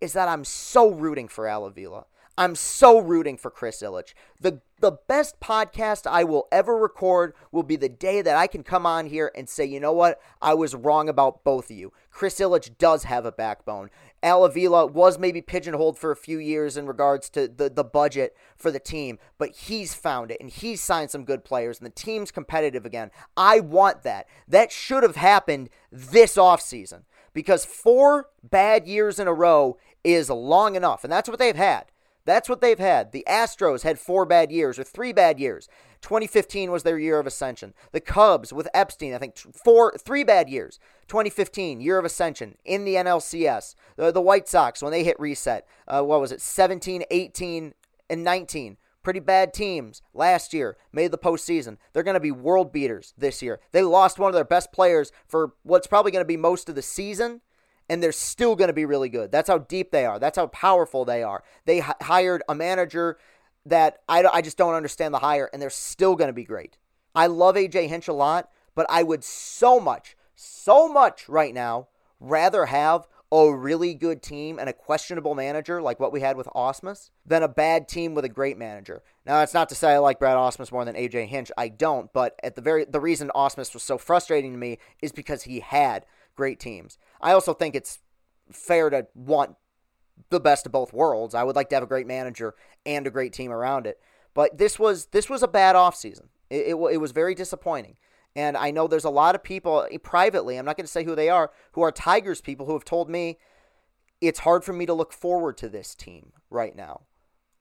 is 0.00 0.14
that 0.14 0.28
I'm 0.28 0.44
so 0.44 0.90
rooting 0.90 1.28
for 1.28 1.46
Al 1.46 1.66
Avila. 1.66 2.06
I'm 2.40 2.54
so 2.54 2.98
rooting 2.98 3.36
for 3.36 3.50
Chris 3.50 3.82
Ilitch. 3.82 4.14
The 4.40 4.62
the 4.80 4.92
best 4.92 5.40
podcast 5.40 6.06
I 6.06 6.24
will 6.24 6.48
ever 6.50 6.74
record 6.74 7.34
will 7.52 7.62
be 7.62 7.76
the 7.76 7.90
day 7.90 8.22
that 8.22 8.34
I 8.34 8.46
can 8.46 8.62
come 8.62 8.86
on 8.86 9.04
here 9.04 9.30
and 9.36 9.46
say, 9.46 9.66
you 9.66 9.78
know 9.78 9.92
what, 9.92 10.18
I 10.40 10.54
was 10.54 10.74
wrong 10.74 11.10
about 11.10 11.44
both 11.44 11.70
of 11.70 11.76
you. 11.76 11.92
Chris 12.10 12.40
Ilitch 12.40 12.78
does 12.78 13.04
have 13.04 13.26
a 13.26 13.30
backbone. 13.30 13.90
Al 14.22 14.46
Avila 14.46 14.86
was 14.86 15.18
maybe 15.18 15.42
pigeonholed 15.42 15.98
for 15.98 16.10
a 16.10 16.16
few 16.16 16.38
years 16.38 16.78
in 16.78 16.86
regards 16.86 17.28
to 17.28 17.46
the, 17.46 17.68
the 17.68 17.84
budget 17.84 18.34
for 18.56 18.70
the 18.70 18.80
team, 18.80 19.18
but 19.36 19.54
he's 19.54 19.92
found 19.92 20.30
it 20.30 20.38
and 20.40 20.48
he's 20.48 20.82
signed 20.82 21.10
some 21.10 21.26
good 21.26 21.44
players 21.44 21.78
and 21.78 21.84
the 21.84 21.90
team's 21.90 22.30
competitive 22.30 22.86
again. 22.86 23.10
I 23.36 23.60
want 23.60 24.02
that. 24.04 24.26
That 24.48 24.72
should 24.72 25.02
have 25.02 25.16
happened 25.16 25.68
this 25.92 26.36
offseason 26.36 27.02
because 27.34 27.66
four 27.66 28.30
bad 28.42 28.86
years 28.86 29.18
in 29.18 29.28
a 29.28 29.34
row 29.34 29.76
is 30.02 30.30
long 30.30 30.74
enough, 30.74 31.04
and 31.04 31.12
that's 31.12 31.28
what 31.28 31.38
they've 31.38 31.54
had. 31.54 31.84
That's 32.24 32.48
what 32.48 32.60
they've 32.60 32.78
had. 32.78 33.12
The 33.12 33.24
Astros 33.28 33.82
had 33.82 33.98
four 33.98 34.24
bad 34.24 34.52
years 34.52 34.78
or 34.78 34.84
three 34.84 35.12
bad 35.12 35.40
years. 35.40 35.68
2015 36.02 36.70
was 36.70 36.82
their 36.82 36.98
year 36.98 37.18
of 37.18 37.26
ascension. 37.26 37.74
The 37.92 38.00
Cubs 38.00 38.52
with 38.52 38.68
Epstein, 38.72 39.14
I 39.14 39.18
think 39.18 39.36
four, 39.36 39.96
three 39.98 40.24
bad 40.24 40.48
years. 40.48 40.78
2015, 41.08 41.80
year 41.80 41.98
of 41.98 42.04
ascension 42.04 42.56
in 42.64 42.84
the 42.84 42.94
NLCS. 42.94 43.74
The, 43.96 44.10
the 44.10 44.20
White 44.20 44.48
Sox 44.48 44.82
when 44.82 44.92
they 44.92 45.04
hit 45.04 45.18
reset, 45.20 45.66
uh, 45.88 46.02
what 46.02 46.20
was 46.20 46.32
it? 46.32 46.40
17, 46.40 47.04
18, 47.10 47.74
and 48.08 48.24
19. 48.24 48.76
Pretty 49.02 49.20
bad 49.20 49.54
teams 49.54 50.02
last 50.12 50.52
year 50.52 50.76
made 50.92 51.10
the 51.10 51.18
postseason. 51.18 51.78
They're 51.92 52.02
going 52.02 52.14
to 52.14 52.20
be 52.20 52.30
world 52.30 52.70
beaters 52.70 53.14
this 53.16 53.40
year. 53.40 53.60
They 53.72 53.82
lost 53.82 54.18
one 54.18 54.28
of 54.28 54.34
their 54.34 54.44
best 54.44 54.72
players 54.72 55.10
for 55.26 55.54
what's 55.62 55.86
probably 55.86 56.12
going 56.12 56.24
to 56.24 56.28
be 56.28 56.36
most 56.36 56.68
of 56.68 56.74
the 56.74 56.82
season 56.82 57.40
and 57.90 58.00
they're 58.00 58.12
still 58.12 58.54
going 58.54 58.68
to 58.68 58.72
be 58.72 58.84
really 58.84 59.08
good. 59.08 59.32
That's 59.32 59.48
how 59.48 59.58
deep 59.58 59.90
they 59.90 60.06
are. 60.06 60.20
That's 60.20 60.38
how 60.38 60.46
powerful 60.46 61.04
they 61.04 61.24
are. 61.24 61.42
They 61.66 61.78
h- 61.78 61.90
hired 62.00 62.40
a 62.48 62.54
manager 62.54 63.18
that 63.66 63.98
I, 64.08 64.24
I 64.32 64.42
just 64.42 64.56
don't 64.56 64.74
understand 64.74 65.12
the 65.12 65.18
hire, 65.18 65.50
and 65.52 65.60
they're 65.60 65.70
still 65.70 66.14
going 66.14 66.28
to 66.28 66.32
be 66.32 66.44
great. 66.44 66.78
I 67.16 67.26
love 67.26 67.56
AJ 67.56 67.88
Hinch 67.88 68.06
a 68.06 68.12
lot, 68.12 68.48
but 68.76 68.86
I 68.88 69.02
would 69.02 69.24
so 69.24 69.80
much, 69.80 70.16
so 70.36 70.88
much 70.88 71.28
right 71.28 71.52
now 71.52 71.88
rather 72.20 72.66
have 72.66 73.08
a 73.32 73.52
really 73.52 73.94
good 73.94 74.22
team 74.22 74.60
and 74.60 74.68
a 74.68 74.72
questionable 74.72 75.34
manager 75.34 75.82
like 75.82 76.00
what 76.00 76.12
we 76.12 76.20
had 76.20 76.36
with 76.36 76.48
Ausmus 76.48 77.10
than 77.26 77.42
a 77.42 77.48
bad 77.48 77.88
team 77.88 78.14
with 78.14 78.24
a 78.24 78.28
great 78.28 78.58
manager. 78.58 79.02
Now 79.24 79.38
that's 79.38 79.54
not 79.54 79.68
to 79.68 79.74
say 79.74 79.92
I 79.92 79.98
like 79.98 80.18
Brad 80.18 80.36
Ausmus 80.36 80.72
more 80.72 80.84
than 80.84 80.96
AJ 80.96 81.28
Hinch. 81.28 81.50
I 81.56 81.68
don't, 81.68 82.12
but 82.12 82.38
at 82.42 82.56
the 82.56 82.62
very 82.62 82.84
the 82.84 83.00
reason 83.00 83.30
Ausmus 83.34 83.72
was 83.72 83.84
so 83.84 83.98
frustrating 83.98 84.52
to 84.52 84.58
me 84.58 84.78
is 85.00 85.12
because 85.12 85.44
he 85.44 85.60
had 85.60 86.06
great 86.40 86.58
teams. 86.58 86.96
I 87.20 87.32
also 87.32 87.52
think 87.52 87.74
it's 87.74 87.98
fair 88.50 88.88
to 88.88 89.06
want 89.14 89.56
the 90.30 90.40
best 90.40 90.64
of 90.64 90.72
both 90.72 90.90
worlds. 90.90 91.34
I 91.34 91.44
would 91.44 91.54
like 91.54 91.68
to 91.68 91.76
have 91.76 91.82
a 91.82 91.86
great 91.94 92.06
manager 92.06 92.54
and 92.86 93.06
a 93.06 93.10
great 93.10 93.34
team 93.34 93.52
around 93.52 93.86
it. 93.86 94.00
But 94.32 94.56
this 94.56 94.78
was 94.78 95.06
this 95.06 95.28
was 95.28 95.42
a 95.42 95.48
bad 95.48 95.76
offseason. 95.76 96.28
It, 96.48 96.68
it, 96.68 96.74
it 96.92 96.96
was 96.96 97.12
very 97.12 97.34
disappointing. 97.34 97.98
And 98.34 98.56
I 98.56 98.70
know 98.70 98.86
there's 98.86 99.04
a 99.04 99.10
lot 99.10 99.34
of 99.34 99.42
people 99.42 99.86
eh, 99.90 99.98
privately, 100.02 100.56
I'm 100.56 100.64
not 100.64 100.78
going 100.78 100.86
to 100.86 100.90
say 100.90 101.04
who 101.04 101.14
they 101.14 101.28
are, 101.28 101.50
who 101.72 101.82
are 101.82 101.92
Tigers 101.92 102.40
people 102.40 102.64
who 102.64 102.72
have 102.72 102.86
told 102.86 103.10
me 103.10 103.38
it's 104.22 104.40
hard 104.40 104.64
for 104.64 104.72
me 104.72 104.86
to 104.86 104.94
look 104.94 105.12
forward 105.12 105.58
to 105.58 105.68
this 105.68 105.94
team 105.94 106.32
right 106.48 106.74
now. 106.74 107.02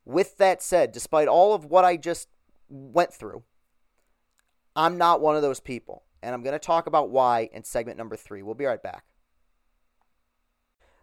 With 0.05 0.37
that 0.37 0.63
said, 0.63 0.93
despite 0.93 1.27
all 1.27 1.53
of 1.53 1.65
what 1.65 1.83
I 1.83 1.97
just 1.97 2.29
went 2.69 3.13
through, 3.13 3.43
I'm 4.73 4.97
not 4.97 5.19
one 5.19 5.35
of 5.35 5.41
those 5.41 5.59
people. 5.59 6.03
And 6.21 6.33
I'm 6.33 6.43
going 6.43 6.53
to 6.53 6.59
talk 6.59 6.87
about 6.87 7.09
why 7.09 7.49
in 7.51 7.63
segment 7.63 7.97
number 7.97 8.15
three. 8.15 8.41
We'll 8.41 8.55
be 8.55 8.65
right 8.65 8.81
back. 8.81 9.05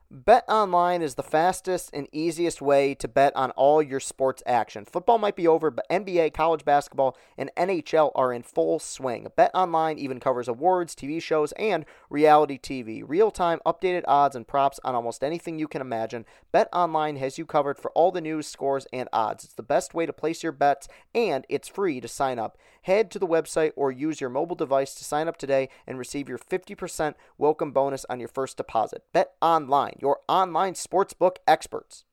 Bet 0.09 0.45
online 0.49 1.03
is 1.03 1.17
the 1.17 1.25
fastest 1.25 1.91
and 1.93 2.07
easiest 2.13 2.63
way 2.63 2.95
to 2.95 3.09
bet 3.09 3.35
on 3.35 3.51
all 3.53 3.83
your 3.83 3.99
sports 3.99 4.41
action. 4.47 4.85
Football 4.85 5.19
might 5.19 5.35
be 5.35 5.49
over, 5.49 5.69
but 5.69 5.89
NBA, 5.91 6.33
college 6.33 6.65
basketball, 6.65 7.17
and 7.37 7.51
NHL 7.57 8.13
are 8.15 8.33
in 8.33 8.45
full 8.45 8.79
swing. 8.79 9.27
Bet 9.35 9.51
online 9.53 9.99
even 9.99 10.21
covers 10.21 10.47
awards, 10.47 10.95
TV 10.95 11.21
shows, 11.21 11.51
and 11.53 11.85
reality 12.09 12.57
TV. 12.57 13.03
Real 13.05 13.33
time, 13.33 13.59
updated 13.67 14.05
odds 14.07 14.37
and 14.37 14.47
props 14.47 14.79
on 14.85 14.95
almost 14.95 15.25
anything 15.25 15.59
you 15.59 15.67
can 15.67 15.81
imagine. 15.81 16.25
Bet 16.53 16.69
online 16.73 17.17
has 17.17 17.37
you 17.37 17.45
covered 17.45 17.77
for 17.77 17.91
all 17.91 18.13
the 18.13 18.21
news, 18.21 18.47
scores, 18.47 18.87
and 18.93 19.09
odds. 19.13 19.43
It's 19.43 19.55
the 19.55 19.63
best 19.65 19.93
way 19.93 20.07
to 20.07 20.13
place 20.13 20.41
your 20.41 20.53
bets, 20.53 20.87
and 21.17 21.45
it's 21.49 21.67
free 21.67 22.01
to 22.01 22.07
sign 22.07 22.39
up. 22.39 22.57
Head 22.83 23.11
to 23.11 23.19
the 23.19 23.27
website 23.27 23.73
or 23.75 23.91
use 23.91 24.21
your 24.21 24.31
mobile 24.31 24.55
device 24.55 24.95
to 24.95 25.05
sign 25.05 25.27
up 25.27 25.37
today 25.37 25.69
and 25.89 25.99
receive 25.99 26.29
your 26.29 26.39
50% 26.39 27.15
welcome 27.37 27.73
bonus 27.73 28.07
on 28.09 28.21
your 28.21 28.29
first 28.29 28.57
deposit. 28.57 29.03
Bet 29.13 29.33
online 29.43 29.96
your 30.01 30.21
online 30.29 30.75
sportsbook 30.75 31.37
experts. 31.47 32.05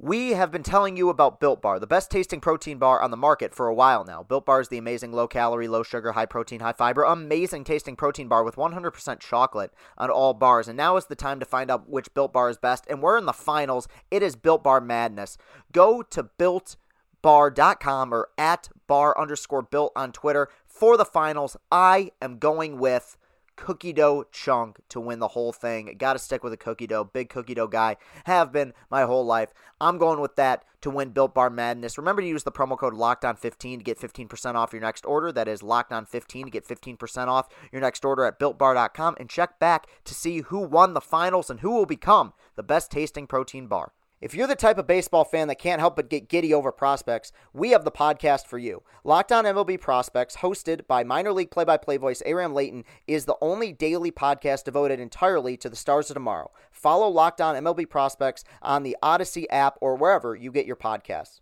We 0.00 0.30
have 0.30 0.52
been 0.52 0.62
telling 0.62 0.96
you 0.96 1.08
about 1.08 1.40
Built 1.40 1.60
Bar, 1.60 1.80
the 1.80 1.86
best 1.88 2.08
tasting 2.08 2.40
protein 2.40 2.78
bar 2.78 3.02
on 3.02 3.10
the 3.10 3.16
market 3.16 3.52
for 3.52 3.66
a 3.66 3.74
while 3.74 4.04
now. 4.04 4.22
Built 4.22 4.46
Bar 4.46 4.60
is 4.60 4.68
the 4.68 4.78
amazing 4.78 5.12
low 5.12 5.26
calorie, 5.26 5.66
low 5.66 5.82
sugar, 5.82 6.12
high 6.12 6.24
protein, 6.24 6.60
high 6.60 6.72
fiber, 6.72 7.02
amazing 7.02 7.64
tasting 7.64 7.96
protein 7.96 8.28
bar 8.28 8.44
with 8.44 8.54
100% 8.54 9.18
chocolate 9.18 9.72
on 9.96 10.08
all 10.08 10.34
bars. 10.34 10.68
And 10.68 10.76
now 10.76 10.96
is 10.96 11.06
the 11.06 11.16
time 11.16 11.40
to 11.40 11.44
find 11.44 11.68
out 11.68 11.88
which 11.90 12.14
Built 12.14 12.32
Bar 12.32 12.48
is 12.48 12.58
best. 12.58 12.86
And 12.88 13.02
we're 13.02 13.18
in 13.18 13.26
the 13.26 13.32
finals. 13.32 13.88
It 14.08 14.22
is 14.22 14.36
Built 14.36 14.62
Bar 14.62 14.80
Madness. 14.80 15.36
Go 15.72 16.02
to 16.02 16.30
builtbar.com 16.38 18.14
or 18.14 18.28
at 18.38 18.68
bar 18.86 19.20
underscore 19.20 19.62
built 19.62 19.92
on 19.96 20.12
Twitter 20.12 20.48
for 20.64 20.96
the 20.96 21.04
finals. 21.04 21.56
I 21.72 22.12
am 22.22 22.38
going 22.38 22.78
with 22.78 23.16
cookie 23.58 23.92
dough 23.92 24.24
chunk 24.30 24.78
to 24.88 25.00
win 25.00 25.18
the 25.18 25.28
whole 25.28 25.52
thing. 25.52 25.94
Got 25.98 26.12
to 26.14 26.18
stick 26.18 26.42
with 26.42 26.52
a 26.52 26.56
cookie 26.56 26.86
dough. 26.86 27.04
Big 27.04 27.28
cookie 27.28 27.54
dough 27.54 27.66
guy. 27.66 27.96
Have 28.24 28.52
been 28.52 28.72
my 28.90 29.02
whole 29.02 29.26
life. 29.26 29.52
I'm 29.80 29.98
going 29.98 30.20
with 30.20 30.36
that 30.36 30.64
to 30.80 30.90
win 30.90 31.10
Built 31.10 31.34
Bar 31.34 31.50
Madness. 31.50 31.98
Remember 31.98 32.22
to 32.22 32.28
use 32.28 32.44
the 32.44 32.52
promo 32.52 32.78
code 32.78 32.94
LOCKEDON15 32.94 33.78
to 33.78 33.84
get 33.84 33.98
15% 33.98 34.54
off 34.54 34.72
your 34.72 34.80
next 34.80 35.04
order. 35.04 35.32
That 35.32 35.48
is 35.48 35.60
LOCKEDON15 35.60 36.44
to 36.44 36.50
get 36.50 36.66
15% 36.66 37.26
off 37.26 37.48
your 37.72 37.82
next 37.82 38.04
order 38.04 38.24
at 38.24 38.38
BuiltBar.com. 38.38 39.16
And 39.18 39.28
check 39.28 39.58
back 39.58 39.88
to 40.04 40.14
see 40.14 40.42
who 40.42 40.60
won 40.60 40.94
the 40.94 41.00
finals 41.00 41.50
and 41.50 41.60
who 41.60 41.70
will 41.70 41.86
become 41.86 42.32
the 42.56 42.62
best 42.62 42.90
tasting 42.90 43.26
protein 43.26 43.66
bar. 43.66 43.92
If 44.20 44.34
you're 44.34 44.48
the 44.48 44.56
type 44.56 44.78
of 44.78 44.88
baseball 44.88 45.22
fan 45.22 45.46
that 45.46 45.60
can't 45.60 45.78
help 45.78 45.94
but 45.94 46.10
get 46.10 46.28
giddy 46.28 46.52
over 46.52 46.72
prospects, 46.72 47.30
we 47.52 47.70
have 47.70 47.84
the 47.84 47.92
podcast 47.92 48.48
for 48.48 48.58
you. 48.58 48.82
Locked 49.04 49.30
On 49.30 49.44
MLB 49.44 49.80
Prospects, 49.80 50.38
hosted 50.38 50.88
by 50.88 51.04
minor 51.04 51.32
league 51.32 51.52
play 51.52 51.64
by 51.64 51.76
play 51.76 51.98
voice 51.98 52.20
Aram 52.26 52.52
Leighton, 52.52 52.82
is 53.06 53.26
the 53.26 53.36
only 53.40 53.72
daily 53.72 54.10
podcast 54.10 54.64
devoted 54.64 54.98
entirely 54.98 55.56
to 55.58 55.68
the 55.70 55.76
stars 55.76 56.10
of 56.10 56.14
tomorrow. 56.14 56.50
Follow 56.72 57.08
Locked 57.08 57.40
On 57.40 57.54
MLB 57.54 57.88
Prospects 57.88 58.42
on 58.60 58.82
the 58.82 58.96
Odyssey 59.00 59.48
app 59.50 59.78
or 59.80 59.94
wherever 59.94 60.34
you 60.34 60.50
get 60.50 60.66
your 60.66 60.74
podcasts. 60.74 61.38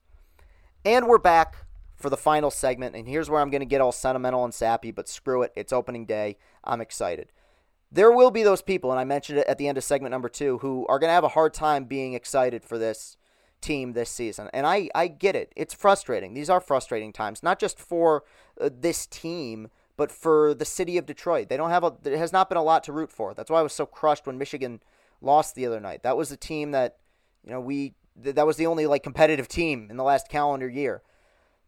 And 0.85 1.07
we're 1.07 1.17
back 1.17 1.57
for 1.95 2.11
the 2.11 2.17
final 2.19 2.51
segment, 2.51 2.95
and 2.95 3.09
here's 3.09 3.31
where 3.31 3.41
I'm 3.41 3.51
going 3.51 3.61
to 3.61 3.67
get 3.67 3.81
all 3.81 3.91
sentimental 3.91 4.45
and 4.45 4.53
sappy, 4.53 4.91
but 4.91 5.09
screw 5.09 5.41
it. 5.41 5.53
It's 5.57 5.73
opening 5.73 6.05
day. 6.05 6.37
I'm 6.62 6.83
excited 6.83 7.33
there 7.90 8.11
will 8.11 8.31
be 8.31 8.42
those 8.42 8.62
people, 8.62 8.90
and 8.90 8.99
I 8.99 9.05
mentioned 9.05 9.38
it 9.38 9.46
at 9.46 9.59
the 9.59 9.68
end 9.68 9.79
of 9.79 9.85
segment 9.85 10.11
number 10.11 10.29
two, 10.29 10.59
who 10.59 10.87
are 10.88 10.99
going 10.99 11.09
to 11.09 11.14
have 11.14 11.25
a 11.25 11.29
hard 11.29 11.55
time 11.55 11.85
being 11.85 12.14
excited 12.14 12.64
for 12.64 12.79
this 12.79 13.16
team 13.61 13.92
this 13.92 14.11
season. 14.11 14.49
And 14.53 14.66
I, 14.66 14.88
I 14.94 15.09
get 15.09 15.37
it. 15.37 15.53
It's 15.57 15.75
frustrating. 15.75 16.35
These 16.35 16.51
are 16.51 16.61
frustrating 16.61 17.12
times, 17.12 17.42
not 17.42 17.59
just 17.59 17.79
for 17.79 18.25
uh, 18.61 18.70
this 18.72 19.07
team, 19.07 19.68
but 19.96 20.12
for 20.12 20.53
the 20.53 20.64
city 20.64 20.99
of 20.99 21.07
Detroit. 21.07 21.49
They 21.49 21.57
don't 21.57 21.70
have 21.70 21.85
a, 21.85 21.94
there 22.03 22.18
has 22.18 22.33
not 22.33 22.49
been 22.49 22.59
a 22.59 22.62
lot 22.62 22.85
to 22.85 22.92
root 22.92 23.11
for. 23.11 23.35
That's 23.35 23.51
why 23.51 23.61
I 23.61 23.62
was 23.62 23.72
so 23.72 23.87
crushed 23.87 24.27
when 24.27 24.38
Michigan 24.38 24.83
lost 25.20 25.55
the 25.55 25.66
other 25.66 25.81
night. 25.81 26.03
That 26.03 26.16
was 26.16 26.31
a 26.31 26.37
team 26.37 26.72
that, 26.72 26.99
you 27.44 27.51
know, 27.51 27.61
we, 27.61 27.94
that 28.16 28.46
was 28.46 28.57
the 28.57 28.66
only 28.66 28.87
like 28.87 29.03
competitive 29.03 29.49
team 29.49 29.88
in 29.90 29.96
the 29.96 30.05
last 30.05 30.29
calendar 30.29 30.68
year. 30.68 31.03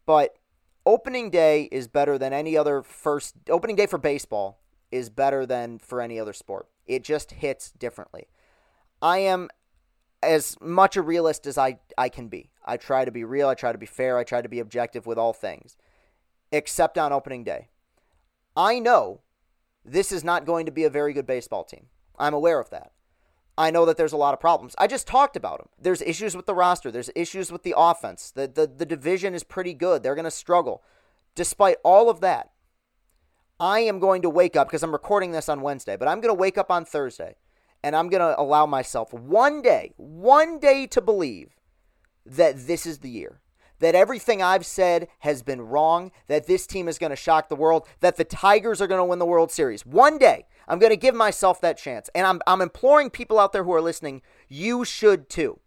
But 0.04 0.36
opening 0.84 1.30
day 1.30 1.68
is 1.72 1.88
better 1.88 2.18
than 2.18 2.32
any 2.32 2.56
other 2.56 2.82
first, 2.82 3.34
opening 3.48 3.76
day 3.76 3.86
for 3.86 3.98
baseball 3.98 4.60
is 4.90 5.10
better 5.10 5.46
than 5.46 5.78
for 5.78 6.00
any 6.00 6.18
other 6.18 6.32
sport. 6.32 6.68
It 6.86 7.04
just 7.04 7.32
hits 7.32 7.70
differently. 7.70 8.28
I 9.02 9.18
am 9.18 9.48
as 10.22 10.56
much 10.60 10.96
a 10.96 11.02
realist 11.02 11.46
as 11.46 11.58
I, 11.58 11.78
I 11.96 12.08
can 12.08 12.28
be. 12.28 12.50
I 12.64 12.76
try 12.76 13.04
to 13.04 13.10
be 13.10 13.24
real, 13.24 13.48
I 13.48 13.54
try 13.54 13.72
to 13.72 13.78
be 13.78 13.86
fair, 13.86 14.18
I 14.18 14.24
try 14.24 14.42
to 14.42 14.48
be 14.48 14.60
objective 14.60 15.06
with 15.06 15.18
all 15.18 15.32
things, 15.32 15.76
except 16.50 16.98
on 16.98 17.12
opening 17.12 17.44
day. 17.44 17.68
I 18.56 18.78
know 18.78 19.20
this 19.84 20.12
is 20.12 20.24
not 20.24 20.44
going 20.44 20.66
to 20.66 20.72
be 20.72 20.84
a 20.84 20.90
very 20.90 21.12
good 21.12 21.26
baseball 21.26 21.64
team. 21.64 21.86
I'm 22.18 22.34
aware 22.34 22.58
of 22.58 22.70
that. 22.70 22.92
I 23.56 23.70
know 23.70 23.84
that 23.86 23.96
there's 23.96 24.12
a 24.12 24.16
lot 24.18 24.34
of 24.34 24.40
problems. 24.40 24.74
I 24.78 24.86
just 24.86 25.06
talked 25.06 25.36
about 25.36 25.58
them. 25.58 25.68
There's 25.80 26.02
issues 26.02 26.36
with 26.36 26.46
the 26.46 26.54
roster, 26.54 26.90
there's 26.90 27.10
issues 27.14 27.50
with 27.50 27.62
the 27.62 27.74
offense. 27.76 28.30
The, 28.30 28.46
the, 28.46 28.66
the 28.66 28.86
division 28.86 29.34
is 29.34 29.44
pretty 29.44 29.74
good. 29.74 30.02
They're 30.02 30.14
going 30.14 30.24
to 30.24 30.30
struggle. 30.30 30.82
Despite 31.34 31.76
all 31.84 32.10
of 32.10 32.20
that, 32.20 32.50
I 33.60 33.80
am 33.80 33.98
going 33.98 34.22
to 34.22 34.30
wake 34.30 34.56
up 34.56 34.68
because 34.68 34.82
I'm 34.82 34.92
recording 34.92 35.32
this 35.32 35.48
on 35.48 35.62
Wednesday, 35.62 35.96
but 35.96 36.06
I'm 36.06 36.20
going 36.20 36.34
to 36.34 36.40
wake 36.40 36.58
up 36.58 36.70
on 36.70 36.84
Thursday 36.84 37.34
and 37.82 37.96
I'm 37.96 38.08
going 38.08 38.20
to 38.20 38.40
allow 38.40 38.66
myself 38.66 39.12
one 39.12 39.62
day, 39.62 39.94
one 39.96 40.60
day 40.60 40.86
to 40.88 41.00
believe 41.00 41.56
that 42.24 42.66
this 42.66 42.86
is 42.86 42.98
the 42.98 43.10
year. 43.10 43.40
That 43.80 43.94
everything 43.94 44.42
I've 44.42 44.66
said 44.66 45.06
has 45.20 45.42
been 45.44 45.60
wrong, 45.60 46.10
that 46.26 46.48
this 46.48 46.66
team 46.66 46.88
is 46.88 46.98
going 46.98 47.10
to 47.10 47.16
shock 47.16 47.48
the 47.48 47.54
world, 47.54 47.86
that 48.00 48.16
the 48.16 48.24
Tigers 48.24 48.80
are 48.80 48.88
going 48.88 48.98
to 48.98 49.04
win 49.04 49.20
the 49.20 49.26
World 49.26 49.52
Series. 49.52 49.86
One 49.86 50.18
day, 50.18 50.46
I'm 50.66 50.80
going 50.80 50.90
to 50.90 50.96
give 50.96 51.14
myself 51.14 51.60
that 51.60 51.78
chance. 51.78 52.10
And 52.12 52.26
I'm, 52.26 52.40
I'm 52.48 52.60
imploring 52.60 53.10
people 53.10 53.38
out 53.38 53.52
there 53.52 53.62
who 53.62 53.72
are 53.72 53.80
listening, 53.80 54.20
you 54.48 54.84
should 54.84 55.28
too. 55.28 55.60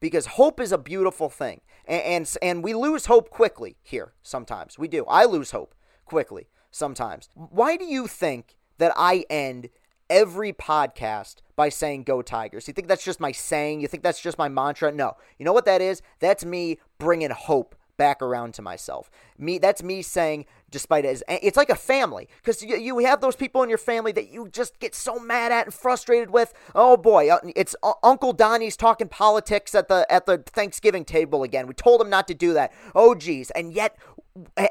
Because 0.00 0.26
hope 0.26 0.58
is 0.58 0.72
a 0.72 0.78
beautiful 0.78 1.28
thing. 1.28 1.60
And, 1.86 2.02
and, 2.02 2.36
and 2.42 2.64
we 2.64 2.74
lose 2.74 3.06
hope 3.06 3.30
quickly 3.30 3.76
here 3.82 4.14
sometimes. 4.22 4.76
We 4.76 4.88
do. 4.88 5.04
I 5.06 5.24
lose 5.24 5.52
hope 5.52 5.76
quickly 6.04 6.48
sometimes. 6.74 7.28
Why 7.34 7.76
do 7.76 7.84
you 7.84 8.06
think 8.06 8.56
that 8.78 8.92
I 8.96 9.24
end 9.30 9.70
every 10.10 10.52
podcast 10.52 11.36
by 11.56 11.68
saying 11.68 12.02
go 12.02 12.20
Tigers? 12.20 12.66
You 12.66 12.74
think 12.74 12.88
that's 12.88 13.04
just 13.04 13.20
my 13.20 13.32
saying? 13.32 13.80
You 13.80 13.88
think 13.88 14.02
that's 14.02 14.20
just 14.20 14.36
my 14.36 14.48
mantra? 14.48 14.90
No. 14.92 15.16
You 15.38 15.44
know 15.44 15.52
what 15.52 15.66
that 15.66 15.80
is? 15.80 16.02
That's 16.18 16.44
me 16.44 16.78
bringing 16.98 17.30
hope 17.30 17.76
back 17.96 18.20
around 18.20 18.54
to 18.54 18.62
myself. 18.62 19.08
Me 19.38 19.56
that's 19.56 19.80
me 19.80 20.02
saying 20.02 20.46
despite 20.68 21.04
it 21.04 21.08
as 21.08 21.22
it's 21.28 21.56
like 21.56 21.70
a 21.70 21.76
family 21.76 22.28
because 22.38 22.60
you, 22.60 22.76
you 22.76 22.98
have 22.98 23.20
those 23.20 23.36
people 23.36 23.62
in 23.62 23.68
your 23.68 23.78
family 23.78 24.10
that 24.10 24.28
you 24.28 24.48
just 24.48 24.80
get 24.80 24.96
so 24.96 25.20
mad 25.20 25.52
at 25.52 25.66
and 25.66 25.72
frustrated 25.72 26.30
with. 26.30 26.52
Oh 26.74 26.96
boy, 26.96 27.28
uh, 27.30 27.38
it's 27.54 27.76
Uncle 28.02 28.32
Donnie's 28.32 28.76
talking 28.76 29.06
politics 29.06 29.76
at 29.76 29.86
the 29.86 30.04
at 30.10 30.26
the 30.26 30.38
Thanksgiving 30.38 31.04
table 31.04 31.44
again. 31.44 31.68
We 31.68 31.74
told 31.74 32.00
him 32.00 32.10
not 32.10 32.26
to 32.28 32.34
do 32.34 32.52
that. 32.54 32.72
Oh 32.96 33.14
geez, 33.14 33.50
and 33.52 33.72
yet 33.72 33.96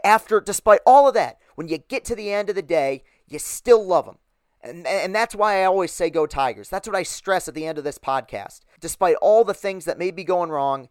after 0.04 0.42
despite 0.42 0.82
all 0.86 1.08
of 1.08 1.14
that, 1.14 1.38
when 1.56 1.68
you 1.68 1.78
get 1.78 2.06
to 2.06 2.16
the 2.16 2.32
end 2.32 2.50
of 2.50 2.56
the 2.56 2.62
day, 2.62 3.04
you 3.28 3.40
still 3.40 3.86
love 3.86 4.06
them. 4.06 4.18
And, 4.62 4.88
and 4.88 5.14
that's 5.14 5.36
why 5.36 5.62
I 5.62 5.66
always 5.66 5.92
say 5.92 6.10
go 6.10 6.26
Tigers. 6.26 6.70
That's 6.70 6.88
what 6.88 6.96
I 6.96 7.04
stress 7.04 7.48
at 7.48 7.54
the 7.54 7.66
end 7.66 7.78
of 7.78 7.84
this 7.84 7.98
podcast. 7.98 8.62
Despite 8.80 9.16
all 9.18 9.44
the 9.44 9.54
things 9.54 9.86
that 9.86 10.00
may 10.00 10.12
be 10.12 10.24
going 10.24 10.50
wrong, 10.50 10.90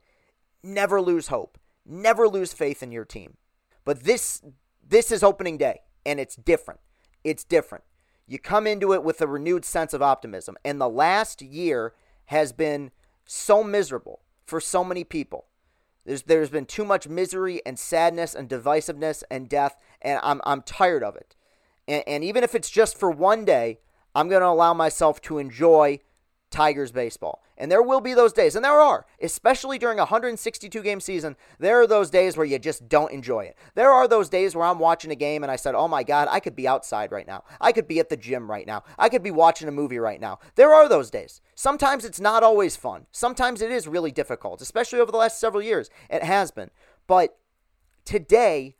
never 0.62 1.00
lose 1.00 1.28
hope. 1.28 1.58
Never 1.86 2.28
lose 2.28 2.52
faith 2.52 2.82
in 2.82 2.92
your 2.92 3.04
team. 3.04 3.36
But 3.84 4.04
this 4.04 4.42
this 4.86 5.10
is 5.10 5.22
opening 5.22 5.56
day 5.56 5.80
and 6.04 6.20
it's 6.20 6.36
different. 6.36 6.80
It's 7.24 7.44
different. 7.44 7.84
You 8.26 8.38
come 8.38 8.66
into 8.66 8.92
it 8.92 9.02
with 9.02 9.20
a 9.20 9.26
renewed 9.26 9.64
sense 9.64 9.94
of 9.94 10.02
optimism. 10.02 10.56
And 10.64 10.80
the 10.80 10.88
last 10.88 11.42
year 11.42 11.94
has 12.26 12.52
been 12.52 12.90
so 13.24 13.64
miserable 13.64 14.20
for 14.44 14.60
so 14.60 14.84
many 14.84 15.04
people. 15.04 15.46
There's 16.04 16.22
there's 16.22 16.50
been 16.50 16.66
too 16.66 16.84
much 16.84 17.08
misery 17.08 17.62
and 17.64 17.78
sadness 17.78 18.34
and 18.34 18.48
divisiveness 18.48 19.22
and 19.30 19.48
death, 19.48 19.76
and 20.00 20.18
I'm 20.22 20.40
I'm 20.44 20.62
tired 20.62 21.02
of 21.02 21.16
it. 21.16 21.36
And, 21.86 22.02
and 22.06 22.24
even 22.24 22.44
if 22.44 22.54
it's 22.54 22.70
just 22.70 22.98
for 22.98 23.10
one 23.10 23.44
day, 23.44 23.78
I'm 24.14 24.28
going 24.28 24.42
to 24.42 24.48
allow 24.48 24.74
myself 24.74 25.20
to 25.22 25.38
enjoy 25.38 26.00
Tigers 26.50 26.92
baseball. 26.92 27.42
And 27.62 27.70
there 27.70 27.80
will 27.80 28.00
be 28.00 28.12
those 28.12 28.32
days, 28.32 28.56
and 28.56 28.64
there 28.64 28.80
are, 28.80 29.06
especially 29.22 29.78
during 29.78 30.00
a 30.00 30.02
162 30.02 30.82
game 30.82 31.00
season, 31.00 31.36
there 31.60 31.80
are 31.80 31.86
those 31.86 32.10
days 32.10 32.36
where 32.36 32.44
you 32.44 32.58
just 32.58 32.88
don't 32.88 33.12
enjoy 33.12 33.44
it. 33.44 33.56
There 33.76 33.92
are 33.92 34.08
those 34.08 34.28
days 34.28 34.56
where 34.56 34.66
I'm 34.66 34.80
watching 34.80 35.12
a 35.12 35.14
game 35.14 35.44
and 35.44 35.52
I 35.52 35.54
said, 35.54 35.76
oh 35.76 35.86
my 35.86 36.02
God, 36.02 36.26
I 36.28 36.40
could 36.40 36.56
be 36.56 36.66
outside 36.66 37.12
right 37.12 37.24
now. 37.24 37.44
I 37.60 37.70
could 37.70 37.86
be 37.86 38.00
at 38.00 38.08
the 38.08 38.16
gym 38.16 38.50
right 38.50 38.66
now. 38.66 38.82
I 38.98 39.08
could 39.08 39.22
be 39.22 39.30
watching 39.30 39.68
a 39.68 39.70
movie 39.70 40.00
right 40.00 40.20
now. 40.20 40.40
There 40.56 40.74
are 40.74 40.88
those 40.88 41.08
days. 41.08 41.40
Sometimes 41.54 42.04
it's 42.04 42.18
not 42.18 42.42
always 42.42 42.74
fun. 42.74 43.06
Sometimes 43.12 43.62
it 43.62 43.70
is 43.70 43.86
really 43.86 44.10
difficult, 44.10 44.60
especially 44.60 44.98
over 44.98 45.12
the 45.12 45.18
last 45.18 45.38
several 45.38 45.62
years. 45.62 45.88
It 46.10 46.24
has 46.24 46.50
been. 46.50 46.72
But 47.06 47.38
today, 48.04 48.74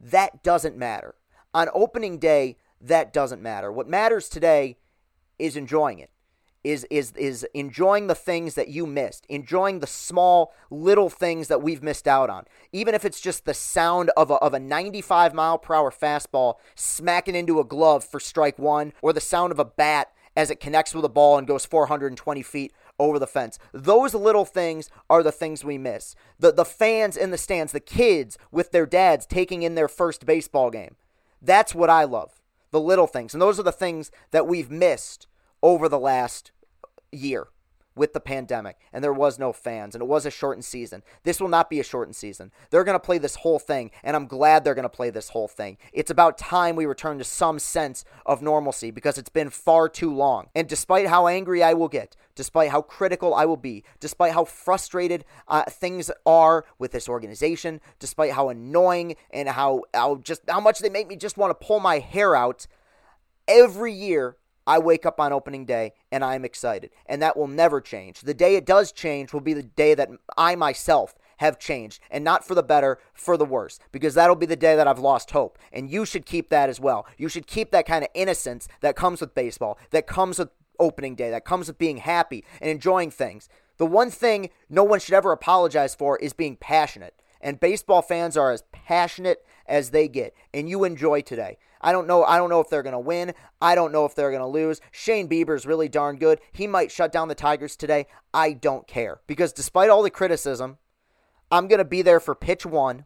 that 0.00 0.42
doesn't 0.42 0.76
matter. 0.76 1.14
On 1.54 1.68
opening 1.72 2.18
day, 2.18 2.56
that 2.80 3.12
doesn't 3.12 3.40
matter. 3.40 3.70
What 3.70 3.88
matters 3.88 4.28
today 4.28 4.78
is 5.38 5.56
enjoying 5.56 6.00
it 6.00 6.10
is 6.66 6.84
is 6.90 7.12
is 7.12 7.46
enjoying 7.54 8.08
the 8.08 8.14
things 8.14 8.54
that 8.54 8.68
you 8.68 8.86
missed, 8.86 9.24
enjoying 9.28 9.78
the 9.78 9.86
small 9.86 10.52
little 10.68 11.08
things 11.08 11.46
that 11.46 11.62
we've 11.62 11.82
missed 11.82 12.08
out 12.08 12.28
on. 12.28 12.44
Even 12.72 12.94
if 12.94 13.04
it's 13.04 13.20
just 13.20 13.44
the 13.44 13.54
sound 13.54 14.10
of 14.16 14.30
a, 14.30 14.34
of 14.34 14.52
a 14.52 14.58
95 14.58 15.32
mile 15.32 15.58
per 15.58 15.74
hour 15.74 15.92
fastball 15.92 16.54
smacking 16.74 17.36
into 17.36 17.60
a 17.60 17.64
glove 17.64 18.02
for 18.02 18.18
strike 18.18 18.58
one, 18.58 18.92
or 19.00 19.12
the 19.12 19.20
sound 19.20 19.52
of 19.52 19.60
a 19.60 19.64
bat 19.64 20.12
as 20.36 20.50
it 20.50 20.60
connects 20.60 20.92
with 20.92 21.04
a 21.04 21.08
ball 21.08 21.38
and 21.38 21.46
goes 21.46 21.64
420 21.64 22.42
feet 22.42 22.72
over 22.98 23.18
the 23.18 23.26
fence. 23.26 23.58
Those 23.72 24.12
little 24.12 24.44
things 24.44 24.90
are 25.08 25.22
the 25.22 25.32
things 25.32 25.64
we 25.64 25.78
miss. 25.78 26.16
The 26.38 26.52
the 26.52 26.64
fans 26.64 27.16
in 27.16 27.30
the 27.30 27.38
stands, 27.38 27.72
the 27.72 27.80
kids 27.80 28.36
with 28.50 28.72
their 28.72 28.86
dads 28.86 29.24
taking 29.24 29.62
in 29.62 29.76
their 29.76 29.88
first 29.88 30.26
baseball 30.26 30.70
game. 30.70 30.96
That's 31.40 31.76
what 31.76 31.90
I 31.90 32.04
love. 32.04 32.40
The 32.72 32.80
little 32.80 33.06
things. 33.06 33.34
And 33.34 33.40
those 33.40 33.60
are 33.60 33.62
the 33.62 33.70
things 33.70 34.10
that 34.32 34.48
we've 34.48 34.70
missed 34.70 35.28
over 35.62 35.88
the 35.88 35.98
last 35.98 36.50
year 37.12 37.48
with 37.96 38.12
the 38.12 38.20
pandemic 38.20 38.76
and 38.92 39.02
there 39.02 39.12
was 39.12 39.38
no 39.38 39.52
fans 39.52 39.94
and 39.94 40.02
it 40.02 40.06
was 40.06 40.26
a 40.26 40.30
shortened 40.30 40.64
season. 40.64 41.02
This 41.24 41.40
will 41.40 41.48
not 41.48 41.70
be 41.70 41.80
a 41.80 41.84
shortened 41.84 42.14
season. 42.14 42.52
They're 42.70 42.84
going 42.84 42.94
to 42.94 43.04
play 43.04 43.18
this 43.18 43.36
whole 43.36 43.58
thing 43.58 43.90
and 44.04 44.14
I'm 44.14 44.26
glad 44.26 44.62
they're 44.62 44.74
going 44.74 44.82
to 44.82 44.88
play 44.88 45.10
this 45.10 45.30
whole 45.30 45.48
thing. 45.48 45.78
It's 45.92 46.10
about 46.10 46.38
time 46.38 46.76
we 46.76 46.84
return 46.84 47.18
to 47.18 47.24
some 47.24 47.58
sense 47.58 48.04
of 48.26 48.42
normalcy 48.42 48.90
because 48.90 49.16
it's 49.18 49.30
been 49.30 49.50
far 49.50 49.88
too 49.88 50.14
long. 50.14 50.48
And 50.54 50.68
despite 50.68 51.08
how 51.08 51.26
angry 51.26 51.62
I 51.62 51.72
will 51.72 51.88
get, 51.88 52.14
despite 52.34 52.70
how 52.70 52.82
critical 52.82 53.34
I 53.34 53.46
will 53.46 53.56
be, 53.56 53.82
despite 53.98 54.34
how 54.34 54.44
frustrated 54.44 55.24
uh, 55.48 55.64
things 55.64 56.10
are 56.26 56.66
with 56.78 56.92
this 56.92 57.08
organization, 57.08 57.80
despite 57.98 58.32
how 58.32 58.50
annoying 58.50 59.16
and 59.30 59.48
how, 59.48 59.84
how 59.94 60.16
just 60.16 60.42
how 60.48 60.60
much 60.60 60.80
they 60.80 60.90
make 60.90 61.08
me 61.08 61.16
just 61.16 61.38
want 61.38 61.58
to 61.58 61.66
pull 61.66 61.80
my 61.80 61.98
hair 61.98 62.36
out, 62.36 62.66
every 63.48 63.92
year 63.92 64.36
I 64.66 64.78
wake 64.78 65.06
up 65.06 65.20
on 65.20 65.32
opening 65.32 65.64
day 65.64 65.92
and 66.10 66.24
I'm 66.24 66.44
excited. 66.44 66.90
And 67.06 67.22
that 67.22 67.36
will 67.36 67.46
never 67.46 67.80
change. 67.80 68.20
The 68.20 68.34
day 68.34 68.56
it 68.56 68.66
does 68.66 68.92
change 68.92 69.32
will 69.32 69.40
be 69.40 69.52
the 69.52 69.62
day 69.62 69.94
that 69.94 70.10
I 70.36 70.56
myself 70.56 71.14
have 71.38 71.58
changed 71.58 72.00
and 72.10 72.24
not 72.24 72.46
for 72.46 72.54
the 72.54 72.62
better, 72.62 72.98
for 73.14 73.36
the 73.36 73.44
worse, 73.44 73.78
because 73.92 74.14
that'll 74.14 74.36
be 74.36 74.46
the 74.46 74.56
day 74.56 74.74
that 74.74 74.88
I've 74.88 74.98
lost 74.98 75.30
hope. 75.30 75.58
And 75.72 75.90
you 75.90 76.04
should 76.04 76.26
keep 76.26 76.48
that 76.50 76.68
as 76.68 76.80
well. 76.80 77.06
You 77.16 77.28
should 77.28 77.46
keep 77.46 77.70
that 77.70 77.86
kind 77.86 78.02
of 78.04 78.10
innocence 78.14 78.68
that 78.80 78.96
comes 78.96 79.20
with 79.20 79.34
baseball, 79.34 79.78
that 79.90 80.06
comes 80.06 80.38
with 80.38 80.48
opening 80.78 81.14
day, 81.14 81.30
that 81.30 81.44
comes 81.44 81.68
with 81.68 81.78
being 81.78 81.98
happy 81.98 82.44
and 82.60 82.70
enjoying 82.70 83.10
things. 83.10 83.48
The 83.78 83.86
one 83.86 84.10
thing 84.10 84.50
no 84.70 84.84
one 84.84 85.00
should 85.00 85.14
ever 85.14 85.32
apologize 85.32 85.94
for 85.94 86.18
is 86.18 86.32
being 86.32 86.56
passionate. 86.56 87.14
And 87.40 87.60
baseball 87.60 88.02
fans 88.02 88.36
are 88.36 88.50
as 88.50 88.64
passionate 88.72 89.44
as 89.68 89.90
they 89.90 90.08
get. 90.08 90.34
And 90.52 90.68
you 90.68 90.84
enjoy 90.84 91.20
today. 91.22 91.58
I 91.80 91.92
don't 91.92 92.06
know. 92.06 92.24
I 92.24 92.38
don't 92.38 92.50
know 92.50 92.60
if 92.60 92.70
they're 92.70 92.82
going 92.82 92.92
to 92.92 92.98
win. 92.98 93.34
I 93.60 93.74
don't 93.74 93.92
know 93.92 94.04
if 94.04 94.14
they're 94.14 94.30
going 94.30 94.42
to 94.42 94.46
lose. 94.46 94.80
Shane 94.90 95.28
Bieber's 95.28 95.66
really 95.66 95.88
darn 95.88 96.16
good. 96.16 96.40
He 96.52 96.66
might 96.66 96.90
shut 96.90 97.12
down 97.12 97.28
the 97.28 97.34
Tigers 97.34 97.76
today. 97.76 98.06
I 98.32 98.52
don't 98.52 98.86
care 98.86 99.20
because 99.26 99.52
despite 99.52 99.90
all 99.90 100.02
the 100.02 100.10
criticism, 100.10 100.78
I'm 101.50 101.68
going 101.68 101.78
to 101.78 101.84
be 101.84 102.02
there 102.02 102.20
for 102.20 102.34
pitch 102.34 102.66
1 102.66 103.04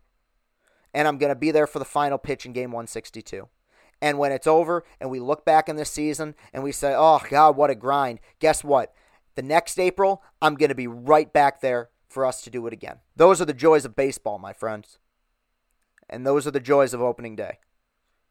and 0.94 1.08
I'm 1.08 1.18
going 1.18 1.30
to 1.30 1.38
be 1.38 1.50
there 1.50 1.66
for 1.66 1.78
the 1.78 1.84
final 1.84 2.18
pitch 2.18 2.46
in 2.46 2.52
game 2.52 2.70
162. 2.70 3.48
And 4.02 4.18
when 4.18 4.32
it's 4.32 4.46
over 4.46 4.84
and 5.00 5.10
we 5.10 5.20
look 5.20 5.44
back 5.44 5.68
in 5.68 5.76
this 5.76 5.90
season 5.90 6.34
and 6.52 6.62
we 6.62 6.72
say, 6.72 6.94
"Oh 6.96 7.20
god, 7.28 7.56
what 7.56 7.70
a 7.70 7.74
grind." 7.74 8.20
Guess 8.38 8.64
what? 8.64 8.94
The 9.34 9.42
next 9.42 9.78
April, 9.78 10.22
I'm 10.40 10.54
going 10.54 10.70
to 10.70 10.74
be 10.74 10.86
right 10.86 11.30
back 11.30 11.60
there 11.60 11.90
for 12.08 12.24
us 12.24 12.42
to 12.42 12.50
do 12.50 12.66
it 12.66 12.72
again. 12.72 13.00
Those 13.14 13.40
are 13.40 13.44
the 13.44 13.52
joys 13.52 13.84
of 13.84 13.94
baseball, 13.94 14.38
my 14.38 14.52
friends. 14.52 14.98
And 16.10 16.26
those 16.26 16.46
are 16.46 16.50
the 16.50 16.60
joys 16.60 16.92
of 16.92 17.00
opening 17.00 17.36
day. 17.36 17.60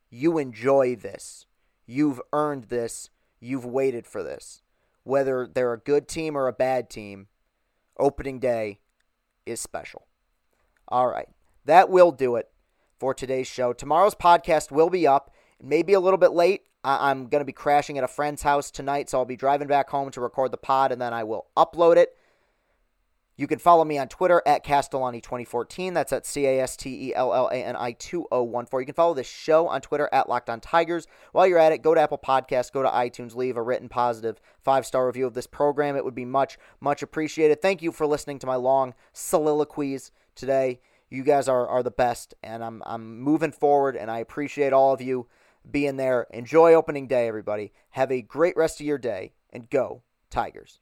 You 0.10 0.38
enjoy 0.38 0.96
this. 0.98 1.46
You've 1.86 2.22
earned 2.34 2.66
this. 2.66 3.10
You've 3.40 3.66
waited 3.66 4.06
for 4.06 4.22
this. 4.22 4.62
Whether 5.04 5.48
they're 5.52 5.74
a 5.74 5.80
good 5.80 6.08
team 6.08 6.36
or 6.36 6.48
a 6.48 6.54
bad 6.54 6.90
team, 6.90 7.28
opening 7.98 8.40
day 8.40 8.82
is 9.46 9.62
special. 9.62 10.08
All 10.90 11.08
right. 11.08 11.30
That 11.66 11.90
will 11.90 12.12
do 12.12 12.36
it 12.36 12.50
for 13.00 13.14
today's 13.14 13.48
show. 13.48 13.72
Tomorrow's 13.72 14.14
podcast 14.14 14.72
will 14.72 14.90
be 14.90 15.08
up, 15.08 15.34
maybe 15.62 15.94
a 15.94 16.00
little 16.02 16.18
bit 16.18 16.32
late. 16.34 16.64
I'm 16.84 17.28
going 17.28 17.42
to 17.42 17.46
be 17.46 17.54
crashing 17.54 17.98
at 17.98 18.04
a 18.04 18.10
friend's 18.10 18.42
house 18.42 18.72
tonight, 18.72 19.10
so 19.10 19.20
I'll 19.20 19.26
be 19.26 19.36
driving 19.36 19.68
back 19.68 19.90
home 19.90 20.12
to 20.12 20.22
record 20.22 20.52
the 20.52 20.58
pod, 20.58 20.92
and 20.92 21.02
then 21.02 21.14
I 21.14 21.24
will 21.24 21.48
upload 21.56 21.98
it. 21.98 22.16
You 23.40 23.48
can 23.48 23.58
follow 23.58 23.86
me 23.86 23.98
on 23.98 24.10
Twitter 24.10 24.44
at 24.46 24.66
Castellani2014. 24.66 25.94
That's 25.94 26.12
at 26.12 26.26
C 26.26 26.46
A 26.46 26.60
S 26.60 26.76
T 26.76 27.08
E 27.08 27.16
L 27.16 27.34
L 27.34 27.48
A 27.48 27.56
N 27.56 27.78
I 27.78 27.94
2014. 27.94 28.82
You 28.82 28.86
can 28.86 28.94
follow 28.94 29.14
this 29.14 29.30
show 29.30 29.70
on 29.70 29.80
Twitter 29.80 30.10
at 30.12 30.28
Locked 30.28 30.50
On 30.50 30.60
Tigers. 30.60 31.08
While 31.32 31.48
you're 31.48 31.58
at 31.58 31.72
it, 31.72 31.82
go 31.82 31.96
to 31.96 32.02
Apple 32.02 32.18
Podcasts, 32.18 32.70
go 32.70 32.84
to 32.84 32.90
iTunes, 32.90 33.38
leave 33.38 33.56
a 33.56 33.62
written 33.62 33.88
positive 33.88 34.42
five 34.62 34.86
star 34.86 35.08
review 35.08 35.26
of 35.26 35.36
this 35.36 35.48
program. 35.48 35.96
It 35.96 36.04
would 36.04 36.14
be 36.14 36.26
much, 36.26 36.58
much 36.82 37.02
appreciated. 37.02 37.62
Thank 37.62 37.82
you 37.82 37.94
for 37.94 38.06
listening 38.06 38.40
to 38.40 38.46
my 38.46 38.56
long 38.56 38.94
soliloquies 39.14 40.12
today. 40.36 40.82
You 41.10 41.24
guys 41.24 41.48
are, 41.48 41.66
are 41.66 41.82
the 41.82 41.92
best, 41.92 42.34
and 42.44 42.62
I'm, 42.62 42.84
I'm 42.86 43.22
moving 43.22 43.54
forward, 43.54 43.96
and 43.96 44.12
I 44.12 44.20
appreciate 44.20 44.74
all 44.74 44.92
of 44.92 45.02
you 45.02 45.28
being 45.72 45.96
there. 45.96 46.28
Enjoy 46.32 46.74
opening 46.74 47.08
day, 47.08 47.30
everybody. 47.30 47.72
Have 47.92 48.12
a 48.12 48.22
great 48.22 48.58
rest 48.58 48.82
of 48.82 48.86
your 48.86 48.98
day, 48.98 49.32
and 49.50 49.70
go, 49.70 50.04
Tigers. 50.30 50.82